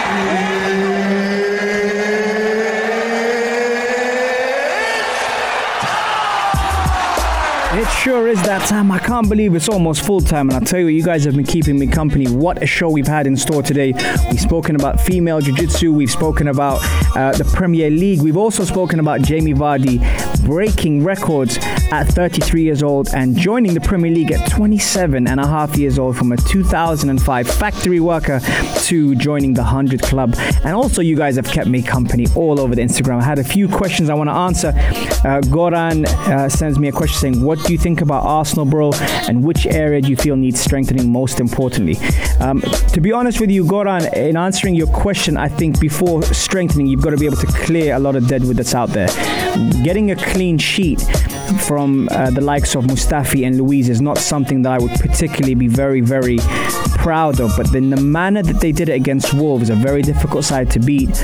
It 7.76 7.90
sure 7.90 8.28
is 8.28 8.40
that 8.42 8.66
time. 8.68 8.92
I 8.92 8.98
can't 8.98 9.28
believe 9.28 9.54
it's 9.54 9.68
almost 9.68 10.06
full 10.06 10.20
time. 10.20 10.48
And 10.48 10.56
I 10.56 10.60
tell 10.64 10.78
you 10.78 10.86
you 10.86 11.02
guys 11.02 11.24
have 11.24 11.34
been 11.34 11.44
keeping 11.44 11.78
me 11.78 11.86
company. 11.86 12.26
What 12.28 12.62
a 12.62 12.66
show 12.66 12.88
we've 12.88 13.06
had 13.06 13.26
in 13.26 13.36
store 13.36 13.62
today. 13.62 13.92
We've 14.30 14.40
spoken 14.40 14.76
about 14.76 15.00
female 15.00 15.40
jiu 15.40 15.54
jitsu, 15.54 15.92
we've 15.92 16.10
spoken 16.10 16.48
about 16.48 16.78
uh, 17.16 17.32
the 17.32 17.44
Premier 17.44 17.90
League, 17.90 18.22
we've 18.22 18.36
also 18.36 18.64
spoken 18.64 19.00
about 19.00 19.22
Jamie 19.22 19.54
Vardy 19.54 19.98
breaking 20.44 21.02
records 21.02 21.59
at 21.90 22.04
33 22.04 22.62
years 22.62 22.83
old 22.83 23.09
and 23.14 23.37
joining 23.37 23.74
the 23.74 23.80
Premier 23.80 24.11
League 24.11 24.33
at 24.33 24.50
27 24.50 25.26
and 25.26 25.40
a 25.40 25.46
half 25.46 25.76
years 25.76 25.98
old 25.98 26.16
from 26.16 26.33
a 26.33 26.37
2005 26.37 27.48
factory 27.48 28.00
worker 28.00 28.40
to 28.78 29.14
joining 29.14 29.54
the 29.54 29.62
100 29.62 30.02
Club. 30.02 30.35
And 30.64 30.74
also, 30.74 31.00
you 31.00 31.16
guys 31.16 31.37
have 31.37 31.46
kept 31.46 31.68
me 31.68 31.83
company 31.83 32.26
all 32.35 32.61
over 32.61 32.74
the 32.74 32.83
Instagram. 32.83 33.20
I 33.20 33.24
had 33.24 33.38
a 33.38 33.44
few 33.44 33.68
questions 33.68 34.11
I 34.11 34.14
want 34.14 34.28
to 34.28 34.35
answer. 34.35 34.68
Uh, 34.68 35.40
Goran 35.40 36.04
uh, 36.07 36.48
sends 36.48 36.78
me 36.78 36.88
a 36.88 36.92
question 36.92 37.18
saying, 37.18 37.44
What 37.44 37.64
do 37.64 37.72
you 37.72 37.78
think 37.78 38.00
about 38.00 38.24
Arsenal, 38.24 38.64
bro? 38.64 38.92
And 39.28 39.42
which 39.42 39.66
area 39.66 40.00
do 40.00 40.09
you 40.09 40.16
feel 40.16 40.37
needs 40.37 40.61
strengthening 40.61 41.11
most 41.11 41.40
importantly? 41.40 41.96
Um, 42.40 42.61
to 42.92 43.00
be 43.00 43.12
honest 43.12 43.40
with 43.40 43.50
you, 43.50 43.64
Goran, 43.64 44.12
in 44.14 44.37
answering 44.37 44.74
your 44.74 44.88
question, 44.88 45.37
I 45.37 45.48
think 45.48 45.80
before 45.80 46.22
strengthening, 46.22 46.87
you've 46.87 47.02
got 47.02 47.11
to 47.11 47.16
be 47.16 47.26
able 47.26 47.37
to 47.37 47.46
clear 47.46 47.94
a 47.94 47.98
lot 47.98 48.16
of 48.16 48.28
deadwood 48.28 48.57
that's 48.57 48.74
out 48.74 48.90
there. 48.90 49.09
Getting 49.83 50.11
a 50.11 50.16
clean 50.34 50.58
sheet 50.58 51.00
from 51.60 52.08
uh, 52.10 52.28
the 52.30 52.40
likes 52.40 52.74
of 52.74 52.84
Mustafi 52.84 53.46
and 53.46 53.56
Luiz 53.56 53.88
is 53.88 54.00
not 54.00 54.18
something 54.18 54.62
that 54.62 54.72
I 54.72 54.78
would 54.78 54.90
particularly 54.98 55.54
be 55.54 55.68
very, 55.68 56.00
very 56.00 56.38
proud 57.04 57.38
of. 57.38 57.52
But 57.54 57.70
then 57.70 57.90
the 57.90 58.00
manner 58.00 58.42
that 58.42 58.60
they 58.60 58.72
did 58.72 58.88
it 58.88 58.94
against 58.94 59.34
Wolves, 59.34 59.68
a 59.68 59.76
very 59.76 60.00
difficult 60.00 60.44
side 60.44 60.70
to 60.70 60.80
beat, 60.80 61.14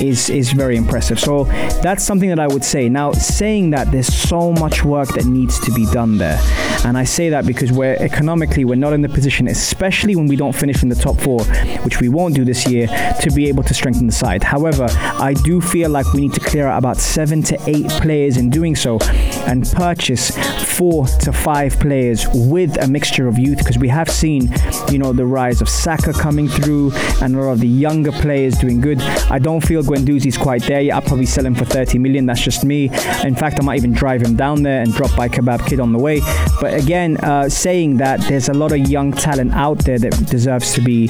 is 0.00 0.28
is 0.28 0.50
very 0.52 0.76
impressive. 0.76 1.18
So 1.20 1.44
that's 1.80 2.02
something 2.02 2.28
that 2.28 2.40
I 2.40 2.48
would 2.48 2.64
say. 2.64 2.88
Now, 2.88 3.12
saying 3.12 3.70
that, 3.70 3.92
there's 3.92 4.12
so 4.12 4.52
much 4.52 4.84
work 4.84 5.08
that 5.10 5.24
needs 5.24 5.60
to 5.60 5.70
be 5.72 5.86
done 5.86 6.18
there, 6.18 6.38
and 6.84 6.98
I 6.98 7.04
say 7.04 7.28
that 7.30 7.46
because 7.46 7.70
we're 7.70 7.96
economically 8.00 8.64
we're 8.64 8.74
not 8.86 8.92
in 8.92 9.02
the 9.02 9.08
position, 9.08 9.46
especially 9.46 10.16
when 10.16 10.26
we 10.26 10.34
don't 10.34 10.56
finish 10.64 10.82
in 10.82 10.88
the 10.88 10.96
top 10.96 11.16
four, 11.20 11.40
which 11.84 12.00
we 12.00 12.08
won't 12.08 12.34
do 12.34 12.44
this 12.44 12.66
year, 12.66 12.88
to 13.20 13.30
be 13.30 13.48
able 13.48 13.62
to 13.62 13.74
strengthen 13.74 14.06
the 14.08 14.12
side. 14.12 14.42
However, 14.42 14.88
I 15.30 15.34
do 15.44 15.60
feel 15.60 15.90
like 15.90 16.12
we 16.12 16.22
need 16.22 16.34
to 16.34 16.40
clear 16.40 16.66
out 16.66 16.78
about 16.78 16.96
seven 16.96 17.42
to 17.44 17.56
eight 17.68 17.88
players 18.02 18.36
in 18.36 18.50
doing 18.50 18.74
so, 18.74 18.98
and 19.46 19.70
purchase 19.72 20.32
four 20.76 21.06
to 21.06 21.32
five 21.32 21.78
players 21.78 22.26
with 22.34 22.76
a 22.82 22.88
mixture 22.88 23.28
of 23.28 23.38
youth 23.38 23.58
because 23.58 23.78
we 23.78 23.88
have 23.88 24.10
seen, 24.10 24.52
you 24.90 24.98
know, 24.98 25.11
the 25.12 25.26
rise 25.26 25.60
of 25.60 25.68
Saka 25.68 26.12
coming 26.12 26.48
through 26.48 26.92
and 27.20 27.34
a 27.34 27.40
lot 27.40 27.52
of 27.52 27.60
the 27.60 27.68
younger 27.68 28.12
players 28.12 28.54
doing 28.58 28.80
good. 28.80 29.00
I 29.30 29.38
don't 29.38 29.60
feel 29.60 29.82
Guendouzi's 29.82 30.36
quite 30.36 30.62
there 30.62 30.80
yet. 30.80 30.94
I'll 30.94 31.02
probably 31.02 31.26
sell 31.26 31.46
him 31.46 31.54
for 31.54 31.64
30 31.64 31.98
million. 31.98 32.26
That's 32.26 32.40
just 32.40 32.64
me. 32.64 32.84
In 33.24 33.34
fact, 33.34 33.58
I 33.58 33.62
might 33.62 33.76
even 33.76 33.92
drive 33.92 34.22
him 34.22 34.36
down 34.36 34.62
there 34.62 34.82
and 34.82 34.92
drop 34.92 35.14
by 35.16 35.28
Kebab 35.28 35.66
Kid 35.66 35.80
on 35.80 35.92
the 35.92 35.98
way. 35.98 36.20
But 36.60 36.74
again, 36.74 37.16
uh, 37.18 37.48
saying 37.48 37.98
that 37.98 38.20
there's 38.22 38.48
a 38.48 38.54
lot 38.54 38.72
of 38.72 38.78
young 38.78 39.12
talent 39.12 39.52
out 39.52 39.78
there 39.78 39.98
that 39.98 40.12
deserves 40.26 40.72
to 40.74 40.80
be 40.80 41.08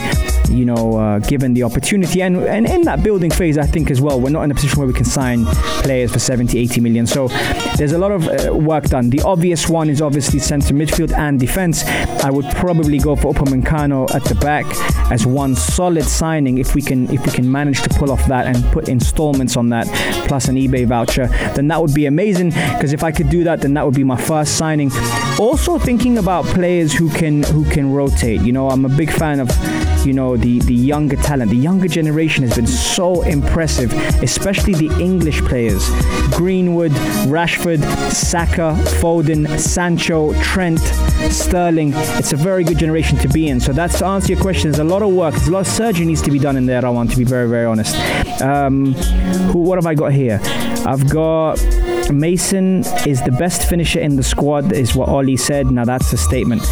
you 0.51 0.65
know, 0.65 0.99
uh, 0.99 1.19
given 1.21 1.55
the 1.55 1.63
opportunity. 1.63 2.23
And, 2.23 2.37
and 2.37 2.67
in 2.67 2.83
that 2.83 3.03
building 3.03 3.31
phase, 3.31 3.59
I 3.59 3.67
think 3.67 3.91
as 3.91 4.01
well, 4.01 4.21
we're 4.21 4.31
not 4.31 4.43
in 4.43 4.51
a 4.51 4.55
position 4.55 4.79
where 4.79 4.87
we 4.89 4.95
can 4.95 5.05
sign 5.05 5.45
players 5.83 6.13
for 6.13 6.19
70, 6.19 6.59
80 6.59 6.81
million. 6.81 7.07
So 7.07 7.29
there's 7.77 7.93
a 7.93 7.99
lot 7.99 8.13
of 8.13 8.29
uh, 8.29 8.55
work 8.55 8.85
done. 8.85 9.11
The 9.11 9.23
obvious 9.23 9.69
one 9.69 9.89
is 9.89 10.01
obviously 10.01 10.39
centre 10.39 10.75
midfield 10.75 11.13
and 11.17 11.39
defence. 11.39 11.85
I 12.25 12.31
would 12.31 12.47
probably 12.57 12.99
go 12.99 13.17
for 13.17 13.33
Upamecano 13.33 14.15
at 14.15 14.25
the 14.25 14.35
back 14.37 14.67
as 15.11 15.27
one 15.27 15.55
solid 15.55 16.05
signing 16.05 16.59
if 16.59 16.75
we 16.75 16.83
can 16.83 17.11
if 17.11 17.25
we 17.27 17.33
can 17.33 17.51
manage 17.51 17.83
to 17.83 17.89
pull 17.91 18.11
off 18.11 18.25
that 18.27 18.47
and 18.47 18.65
put 18.73 18.89
installments 18.89 19.57
on 19.57 19.69
that 19.71 19.87
plus 20.27 20.49
an 20.49 20.57
eBay 20.57 20.87
voucher, 20.87 21.27
then 21.55 21.69
that 21.69 21.81
would 21.81 21.95
be 21.95 22.07
amazing. 22.07 22.51
Because 22.51 22.93
if 22.93 23.03
I 23.03 23.13
could 23.13 23.29
do 23.29 23.45
that, 23.45 23.61
then 23.61 23.75
that 23.75 23.85
would 23.85 23.95
be 23.95 24.05
my 24.05 24.17
first 24.17 24.57
signing. 24.57 24.91
Also 25.39 25.79
thinking 25.79 26.19
about 26.19 26.45
players 26.47 26.93
who 26.93 27.11
can 27.11 27.43
who 27.45 27.65
can 27.71 27.93
rotate. 27.93 28.41
You 28.43 28.53
know, 28.53 28.71
I'm 28.71 28.85
a 28.85 28.89
big 28.89 29.11
fan 29.11 29.41
of 29.41 29.49
you 30.07 30.13
know 30.13 30.37
the 30.37 30.59
the 30.61 30.75
younger 30.75 31.17
talent 31.17 31.51
the 31.51 31.57
younger 31.57 31.89
generation 31.89 32.43
has 32.43 32.55
been 32.57 32.67
so 32.67 33.23
impressive 33.23 33.93
especially 34.23 34.75
the 34.75 34.91
english 35.01 35.41
players. 35.43 35.89
Greenwood 36.31 36.93
rashford 37.29 37.83
saka 38.11 38.75
foden 39.01 39.47
sancho 39.59 40.33
trent 40.43 40.81
sterling. 41.31 41.93
It's 42.19 42.33
a 42.33 42.37
very 42.37 42.65
good 42.65 42.79
generation 42.79 43.19
to 43.19 43.29
be 43.29 43.49
in. 43.49 43.61
So 43.61 43.73
that's 43.73 43.99
to 43.99 44.07
answer 44.07 44.33
your 44.33 44.41
question 44.41 44.71
there's 44.71 44.81
a 44.81 44.85
lot 44.85 45.03
of 45.03 45.11
work. 45.13 45.35
There's 45.35 45.49
a 45.49 45.53
lot 45.53 45.61
of 45.61 45.67
surgery 45.69 46.07
needs 46.07 46.23
to 46.23 46.31
be 46.31 46.39
done 46.39 46.57
in 46.57 46.67
there 46.67 46.85
i 46.85 46.91
want 46.91 47.11
to 47.11 47.17
be 47.17 47.25
very 47.25 47.49
very 47.49 47.67
honest. 47.67 47.95
Um, 48.43 48.95
who, 49.53 49.61
what 49.61 49.79
have 49.79 49.87
i 49.87 49.95
got 49.95 50.13
here? 50.13 50.41
I've 50.85 51.09
got 51.09 51.63
mason 52.13 52.85
is 53.07 53.23
the 53.23 53.35
best 53.39 53.69
finisher 53.69 54.01
in 54.01 54.17
the 54.17 54.23
squad 54.23 54.73
is 54.73 54.95
what 54.95 55.09
ollie 55.09 55.37
said. 55.37 55.71
Now 55.71 55.85
that's 55.85 56.13
a 56.13 56.17
statement 56.17 56.63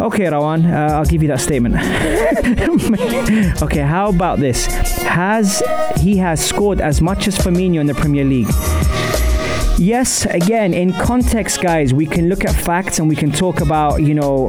Okay, 0.00 0.24
Rawan, 0.24 0.64
uh, 0.70 0.94
I'll 0.96 1.04
give 1.04 1.22
you 1.22 1.28
that 1.28 1.40
statement. 1.40 1.76
okay, 3.62 3.80
how 3.80 4.08
about 4.08 4.38
this? 4.38 4.66
Has 5.02 5.62
he 6.00 6.16
has 6.16 6.44
scored 6.44 6.80
as 6.80 7.00
much 7.00 7.28
as 7.28 7.36
Firmino 7.36 7.80
in 7.80 7.86
the 7.86 7.94
Premier 7.94 8.24
League? 8.24 8.48
Yes, 9.78 10.24
again, 10.24 10.72
in 10.72 10.92
context, 10.94 11.60
guys, 11.60 11.92
we 11.92 12.06
can 12.06 12.30
look 12.30 12.46
at 12.46 12.54
facts 12.54 12.98
and 12.98 13.08
we 13.10 13.14
can 13.14 13.30
talk 13.30 13.60
about, 13.60 14.02
you 14.02 14.14
know, 14.14 14.48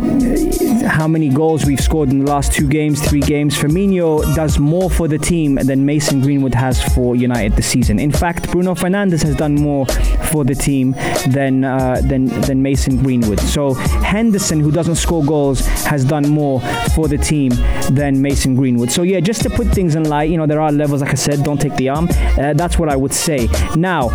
how 0.88 1.06
many 1.06 1.28
goals 1.28 1.66
we've 1.66 1.82
scored 1.82 2.10
in 2.10 2.20
the 2.20 2.26
last 2.26 2.54
two 2.54 2.66
games, 2.68 3.06
three 3.06 3.20
games. 3.20 3.58
Firmino 3.58 4.24
does 4.36 4.58
more 4.58 4.90
for 4.90 5.10
the 5.10 5.18
team 5.18 5.56
than 5.56 5.86
Mason 5.86 6.22
Greenwood 6.22 6.54
has 6.54 6.82
for 6.94 7.14
United 7.16 7.58
this 7.58 7.68
season. 7.68 8.00
In 8.00 8.12
fact, 8.12 8.50
Bruno 8.52 8.74
Fernandes 8.74 9.22
has 9.24 9.36
done 9.36 9.56
more 9.56 9.86
for 10.32 10.46
the 10.46 10.56
team 10.56 10.94
than 11.28 11.66
uh, 11.66 12.00
than 12.06 12.28
than 12.42 12.62
Mason 12.62 12.98
Greenwood. 13.04 13.42
So 13.42 13.74
Henderson, 13.74 14.62
who 14.62 14.72
doesn't 14.72 14.96
score 14.96 15.26
goals, 15.26 15.66
has 15.86 16.06
done 16.06 16.30
more 16.30 16.62
for 16.96 17.10
the 17.10 17.18
team 17.18 17.52
than 17.92 18.22
Mason 18.22 18.56
Greenwood. 18.56 18.92
So 18.92 19.02
yeah, 19.04 19.20
just 19.20 19.42
to 19.44 19.50
put 19.50 19.68
things 19.68 19.96
in 19.96 20.08
light, 20.08 20.30
you 20.30 20.38
know, 20.38 20.46
there 20.46 20.62
are 20.62 20.72
levels. 20.72 21.02
Like 21.02 21.12
I 21.12 21.16
said, 21.16 21.44
don't 21.44 21.60
take 21.60 21.76
the 21.76 21.90
arm. 21.90 22.08
Uh, 22.38 22.54
that's 22.54 22.80
what 22.80 22.88
I 22.88 22.96
would 22.96 23.14
say. 23.14 23.50
Now 23.76 24.10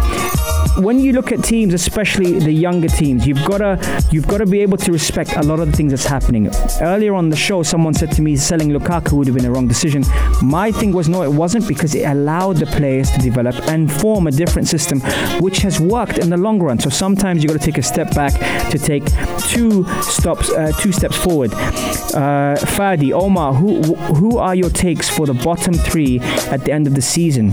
when 0.78 0.98
you 0.98 1.12
look 1.12 1.32
at 1.32 1.44
teams, 1.44 1.74
especially 1.74 2.38
the 2.38 2.52
younger 2.52 2.88
teams, 2.88 3.26
you've 3.26 3.44
got 3.44 3.58
to 3.58 4.08
you've 4.10 4.26
got 4.26 4.38
to 4.38 4.46
be 4.46 4.60
able 4.60 4.78
to 4.78 4.92
respect 4.92 5.36
a 5.36 5.42
lot 5.42 5.60
of 5.60 5.70
the 5.70 5.76
things 5.76 5.92
that's 5.92 6.04
happening. 6.04 6.50
Earlier 6.80 7.14
on 7.14 7.28
the 7.28 7.36
show, 7.36 7.62
someone 7.62 7.94
said 7.94 8.10
to 8.12 8.22
me, 8.22 8.36
selling 8.36 8.70
Lukaku 8.70 9.12
would 9.12 9.26
have 9.26 9.36
been 9.36 9.44
a 9.44 9.50
wrong 9.50 9.68
decision. 9.68 10.04
My 10.42 10.72
thing 10.72 10.92
was 10.92 11.08
no, 11.08 11.22
it 11.22 11.32
wasn't 11.32 11.68
because 11.68 11.94
it 11.94 12.04
allowed 12.04 12.56
the 12.56 12.66
players 12.66 13.10
to 13.10 13.18
develop 13.18 13.54
and 13.68 13.92
form 13.92 14.26
a 14.26 14.30
different 14.30 14.68
system, 14.68 15.00
which 15.40 15.58
has 15.58 15.78
worked 15.78 16.18
in 16.18 16.30
the 16.30 16.36
long 16.36 16.58
run. 16.58 16.78
So 16.78 16.88
sometimes 16.88 17.42
you've 17.42 17.52
got 17.52 17.60
to 17.60 17.66
take 17.66 17.78
a 17.78 17.82
step 17.82 18.14
back 18.14 18.32
to 18.70 18.78
take 18.78 19.04
two 19.40 19.84
stops, 20.02 20.50
uh, 20.50 20.72
two 20.80 20.92
steps 20.92 21.16
forward. 21.16 21.52
Uh, 21.52 22.56
Fadi, 22.76 23.12
Omar, 23.12 23.54
who 23.54 23.82
who 24.14 24.38
are 24.38 24.54
your 24.54 24.70
takes 24.70 25.08
for 25.08 25.26
the 25.26 25.34
bottom 25.34 25.74
three 25.74 26.20
at 26.50 26.64
the 26.64 26.72
end 26.72 26.86
of 26.86 26.94
the 26.94 27.02
season? 27.02 27.52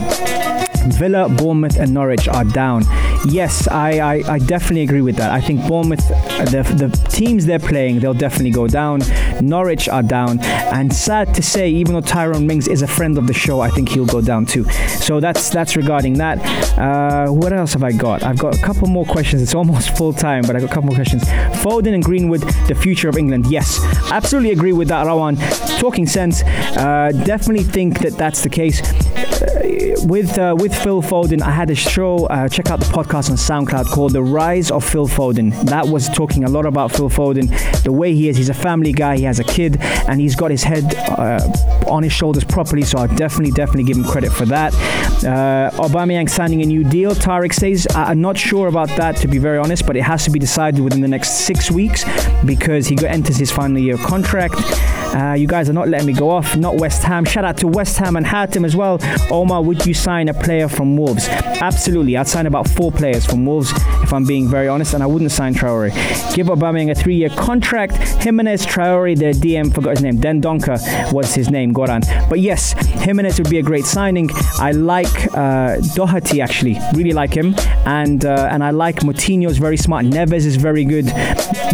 Villa, 0.97 1.29
Bournemouth, 1.29 1.77
and 1.77 1.93
Norwich 1.93 2.27
are 2.27 2.45
down. 2.45 2.83
Yes, 3.25 3.67
I, 3.67 3.99
I, 3.99 4.33
I, 4.33 4.39
definitely 4.39 4.83
agree 4.83 5.01
with 5.01 5.17
that. 5.17 5.31
I 5.31 5.41
think 5.41 5.67
Bournemouth, 5.67 6.07
the, 6.07 6.63
the 6.77 7.09
teams 7.09 7.45
they're 7.45 7.59
playing, 7.59 7.99
they'll 7.99 8.13
definitely 8.13 8.51
go 8.51 8.67
down. 8.67 9.01
Norwich 9.41 9.89
are 9.89 10.03
down. 10.03 10.39
And 10.39 10.93
sad 10.93 11.33
to 11.35 11.41
say, 11.41 11.69
even 11.69 11.93
though 11.93 12.01
Tyrone 12.01 12.47
Mings 12.47 12.67
is 12.67 12.81
a 12.81 12.87
friend 12.87 13.17
of 13.17 13.27
the 13.27 13.33
show, 13.33 13.59
I 13.59 13.69
think 13.69 13.89
he'll 13.89 14.05
go 14.05 14.21
down 14.21 14.45
too. 14.45 14.63
So 15.09 15.19
that's 15.19 15.49
that's 15.49 15.75
regarding 15.75 16.13
that. 16.13 16.39
Uh, 16.77 17.31
what 17.31 17.51
else 17.51 17.73
have 17.73 17.83
I 17.83 17.91
got? 17.91 18.23
I've 18.23 18.39
got 18.39 18.57
a 18.57 18.61
couple 18.61 18.87
more 18.87 19.05
questions. 19.05 19.41
It's 19.41 19.55
almost 19.55 19.89
full 19.97 20.13
time, 20.13 20.43
but 20.43 20.55
I've 20.55 20.61
got 20.61 20.71
a 20.71 20.73
couple 20.73 20.87
more 20.87 20.95
questions. 20.95 21.23
Foden 21.61 21.93
and 21.93 22.03
Greenwood, 22.03 22.41
the 22.67 22.75
future 22.75 23.09
of 23.09 23.17
England. 23.17 23.47
Yes, 23.47 23.79
absolutely 24.11 24.51
agree 24.51 24.73
with 24.73 24.87
that, 24.87 25.05
Rawan. 25.05 25.37
Talking 25.79 26.07
sense. 26.07 26.43
Uh, 26.43 27.11
definitely 27.25 27.63
think 27.63 27.99
that 27.99 28.13
that's 28.17 28.43
the 28.43 28.49
case. 28.49 28.81
Uh, 29.41 30.05
with 30.05 30.37
uh, 30.37 30.55
with 30.69 30.83
Phil 30.83 31.01
Foden, 31.01 31.41
I 31.41 31.51
had 31.51 31.69
a 31.71 31.75
show. 31.75 32.25
Uh, 32.27 32.47
check 32.47 32.69
out 32.69 32.79
the 32.79 32.85
podcast 32.85 33.29
on 33.31 33.37
SoundCloud 33.37 33.85
called 33.85 34.13
"The 34.13 34.21
Rise 34.21 34.69
of 34.71 34.83
Phil 34.83 35.07
Foden." 35.07 35.51
That 35.65 35.87
was 35.87 36.07
talking 36.09 36.43
a 36.43 36.49
lot 36.49 36.65
about 36.65 36.91
Phil 36.91 37.09
Foden, 37.09 37.47
the 37.83 37.91
way 37.91 38.13
he 38.13 38.29
is. 38.29 38.37
He's 38.37 38.49
a 38.49 38.53
family 38.53 38.91
guy. 38.91 39.17
He 39.17 39.23
has 39.23 39.39
a 39.39 39.43
kid, 39.43 39.77
and 39.81 40.21
he's 40.21 40.35
got 40.35 40.51
his 40.51 40.63
head 40.63 40.95
uh, 40.95 41.39
on 41.87 42.03
his 42.03 42.13
shoulders 42.13 42.43
properly. 42.43 42.83
So 42.83 42.99
I 42.99 43.07
definitely, 43.07 43.51
definitely 43.51 43.83
give 43.83 43.97
him 43.97 44.03
credit 44.03 44.31
for 44.31 44.45
that. 44.45 44.73
Uh, 45.23 45.71
Aubameyang 45.81 46.29
signing 46.29 46.61
a 46.61 46.65
new 46.65 46.83
deal. 46.83 47.15
Tarek 47.15 47.53
says, 47.53 47.87
"I'm 47.95 48.21
not 48.21 48.37
sure 48.37 48.67
about 48.67 48.89
that, 48.97 49.15
to 49.17 49.27
be 49.27 49.39
very 49.39 49.57
honest, 49.57 49.87
but 49.87 49.95
it 49.95 50.03
has 50.03 50.23
to 50.25 50.29
be 50.29 50.39
decided 50.39 50.81
within 50.81 51.01
the 51.01 51.07
next 51.07 51.45
six 51.47 51.71
weeks 51.71 52.05
because 52.45 52.87
he 52.87 52.97
enters 53.07 53.37
his 53.37 53.51
final 53.51 53.79
year 53.79 53.97
contract." 53.97 54.55
Uh, 55.15 55.33
you 55.33 55.47
guys 55.47 55.67
are 55.67 55.73
not 55.73 55.87
letting 55.87 56.05
me 56.05 56.13
go 56.13 56.29
off. 56.29 56.55
Not 56.55 56.75
West 56.75 57.01
Ham. 57.01 57.25
Shout 57.25 57.43
out 57.43 57.57
to 57.57 57.67
West 57.67 57.97
Ham 57.97 58.15
and 58.15 58.25
Hatem 58.25 58.63
as 58.63 58.75
well. 58.75 58.99
Omar, 59.31 59.63
would 59.63 59.83
you 59.85 59.93
sign 59.93 60.29
a 60.29 60.33
player 60.35 60.58
from 60.67 60.97
Wolves? 60.97 61.27
Absolutely. 61.29 62.17
I'd 62.17 62.27
sign 62.27 62.47
about 62.47 62.67
four 62.67 62.91
players 62.91 63.25
from 63.25 63.45
Wolves 63.45 63.71
if 64.03 64.11
I'm 64.11 64.25
being 64.25 64.49
very 64.49 64.67
honest, 64.67 64.93
and 64.93 65.03
I 65.03 65.05
wouldn't 65.05 65.31
sign 65.31 65.53
Traore. 65.53 65.91
Give 66.35 66.47
Aubameyang 66.47 66.91
a 66.91 66.95
three-year 66.95 67.29
contract. 67.29 67.93
Jimenez, 68.23 68.65
Traore, 68.65 69.17
the 69.17 69.25
DM 69.25 69.73
forgot 69.73 69.91
his 69.91 70.01
name. 70.01 70.17
Dendoncker 70.17 71.13
was 71.13 71.33
his 71.35 71.49
name. 71.49 71.73
Goran. 71.73 72.03
But 72.29 72.39
yes, 72.39 72.73
Jimenez 73.03 73.39
would 73.39 73.49
be 73.49 73.59
a 73.59 73.63
great 73.63 73.85
signing. 73.85 74.29
I 74.57 74.71
like 74.71 75.33
uh, 75.35 75.77
Doherty 75.95 76.41
actually. 76.41 76.77
Really 76.93 77.13
like 77.13 77.33
him, 77.33 77.55
and 77.85 78.25
uh, 78.25 78.49
and 78.51 78.63
I 78.63 78.71
like 78.71 78.97
Moutinho's 78.97 79.57
very 79.57 79.77
smart. 79.77 80.05
Neves 80.05 80.45
is 80.45 80.55
very 80.55 80.83
good. 80.85 81.05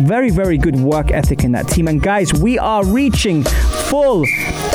Very 0.02 0.30
very 0.30 0.58
good 0.58 0.76
work 0.76 1.12
ethic 1.12 1.44
in 1.44 1.54
that 1.54 1.68
team. 1.68 1.88
And 1.88 2.02
guys, 2.02 2.34
we 2.34 2.60
are 2.60 2.86
reaching 2.86 3.44
full 3.90 4.26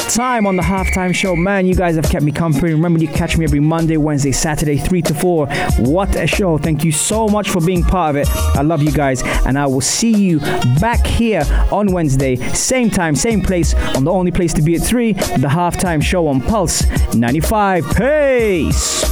time 0.08 0.46
on 0.46 0.56
the 0.56 0.62
halftime 0.62 1.14
show. 1.14 1.36
Man, 1.36 1.66
you 1.66 1.74
guys 1.74 1.96
have 1.96 2.08
kept 2.08 2.24
me 2.24 2.32
company. 2.32 2.72
Remember, 2.72 2.98
you 2.98 3.08
catch 3.08 3.36
me 3.36 3.44
every 3.44 3.60
Monday, 3.60 3.96
Wednesday, 3.96 4.32
Saturday, 4.32 4.76
3 4.76 5.02
to 5.02 5.14
4. 5.14 5.46
What 5.78 6.16
a 6.16 6.26
show. 6.26 6.58
Thank 6.58 6.84
you 6.84 6.92
so 6.92 7.28
much 7.28 7.48
for 7.50 7.60
being 7.60 7.82
part 7.82 8.10
of 8.10 8.16
it. 8.16 8.28
I 8.56 8.62
love 8.62 8.82
you 8.82 8.92
guys, 8.92 9.22
and 9.46 9.58
I 9.58 9.66
will 9.66 9.80
see 9.80 10.12
you 10.12 10.40
back 10.80 11.06
here 11.06 11.42
on 11.70 11.92
Wednesday, 11.92 12.36
same 12.54 12.90
time, 12.90 13.14
same 13.14 13.40
place, 13.40 13.74
on 13.96 14.04
the 14.04 14.12
only 14.12 14.30
place 14.30 14.52
to 14.54 14.62
be 14.62 14.74
at 14.74 14.82
3, 14.82 15.12
the 15.12 15.48
halftime 15.48 16.02
show 16.02 16.26
on 16.26 16.40
Pulse 16.40 16.84
95. 17.14 17.84
Peace. 17.96 19.04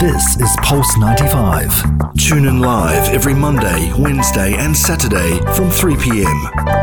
This 0.00 0.40
is 0.40 0.56
Pulse 0.62 0.96
95. 0.98 2.16
Tune 2.18 2.46
in 2.46 2.60
live 2.60 3.08
every 3.14 3.34
Monday, 3.34 3.92
Wednesday, 3.96 4.54
and 4.54 4.76
Saturday 4.76 5.38
from 5.54 5.70
3 5.70 5.96
p.m. 5.96 6.81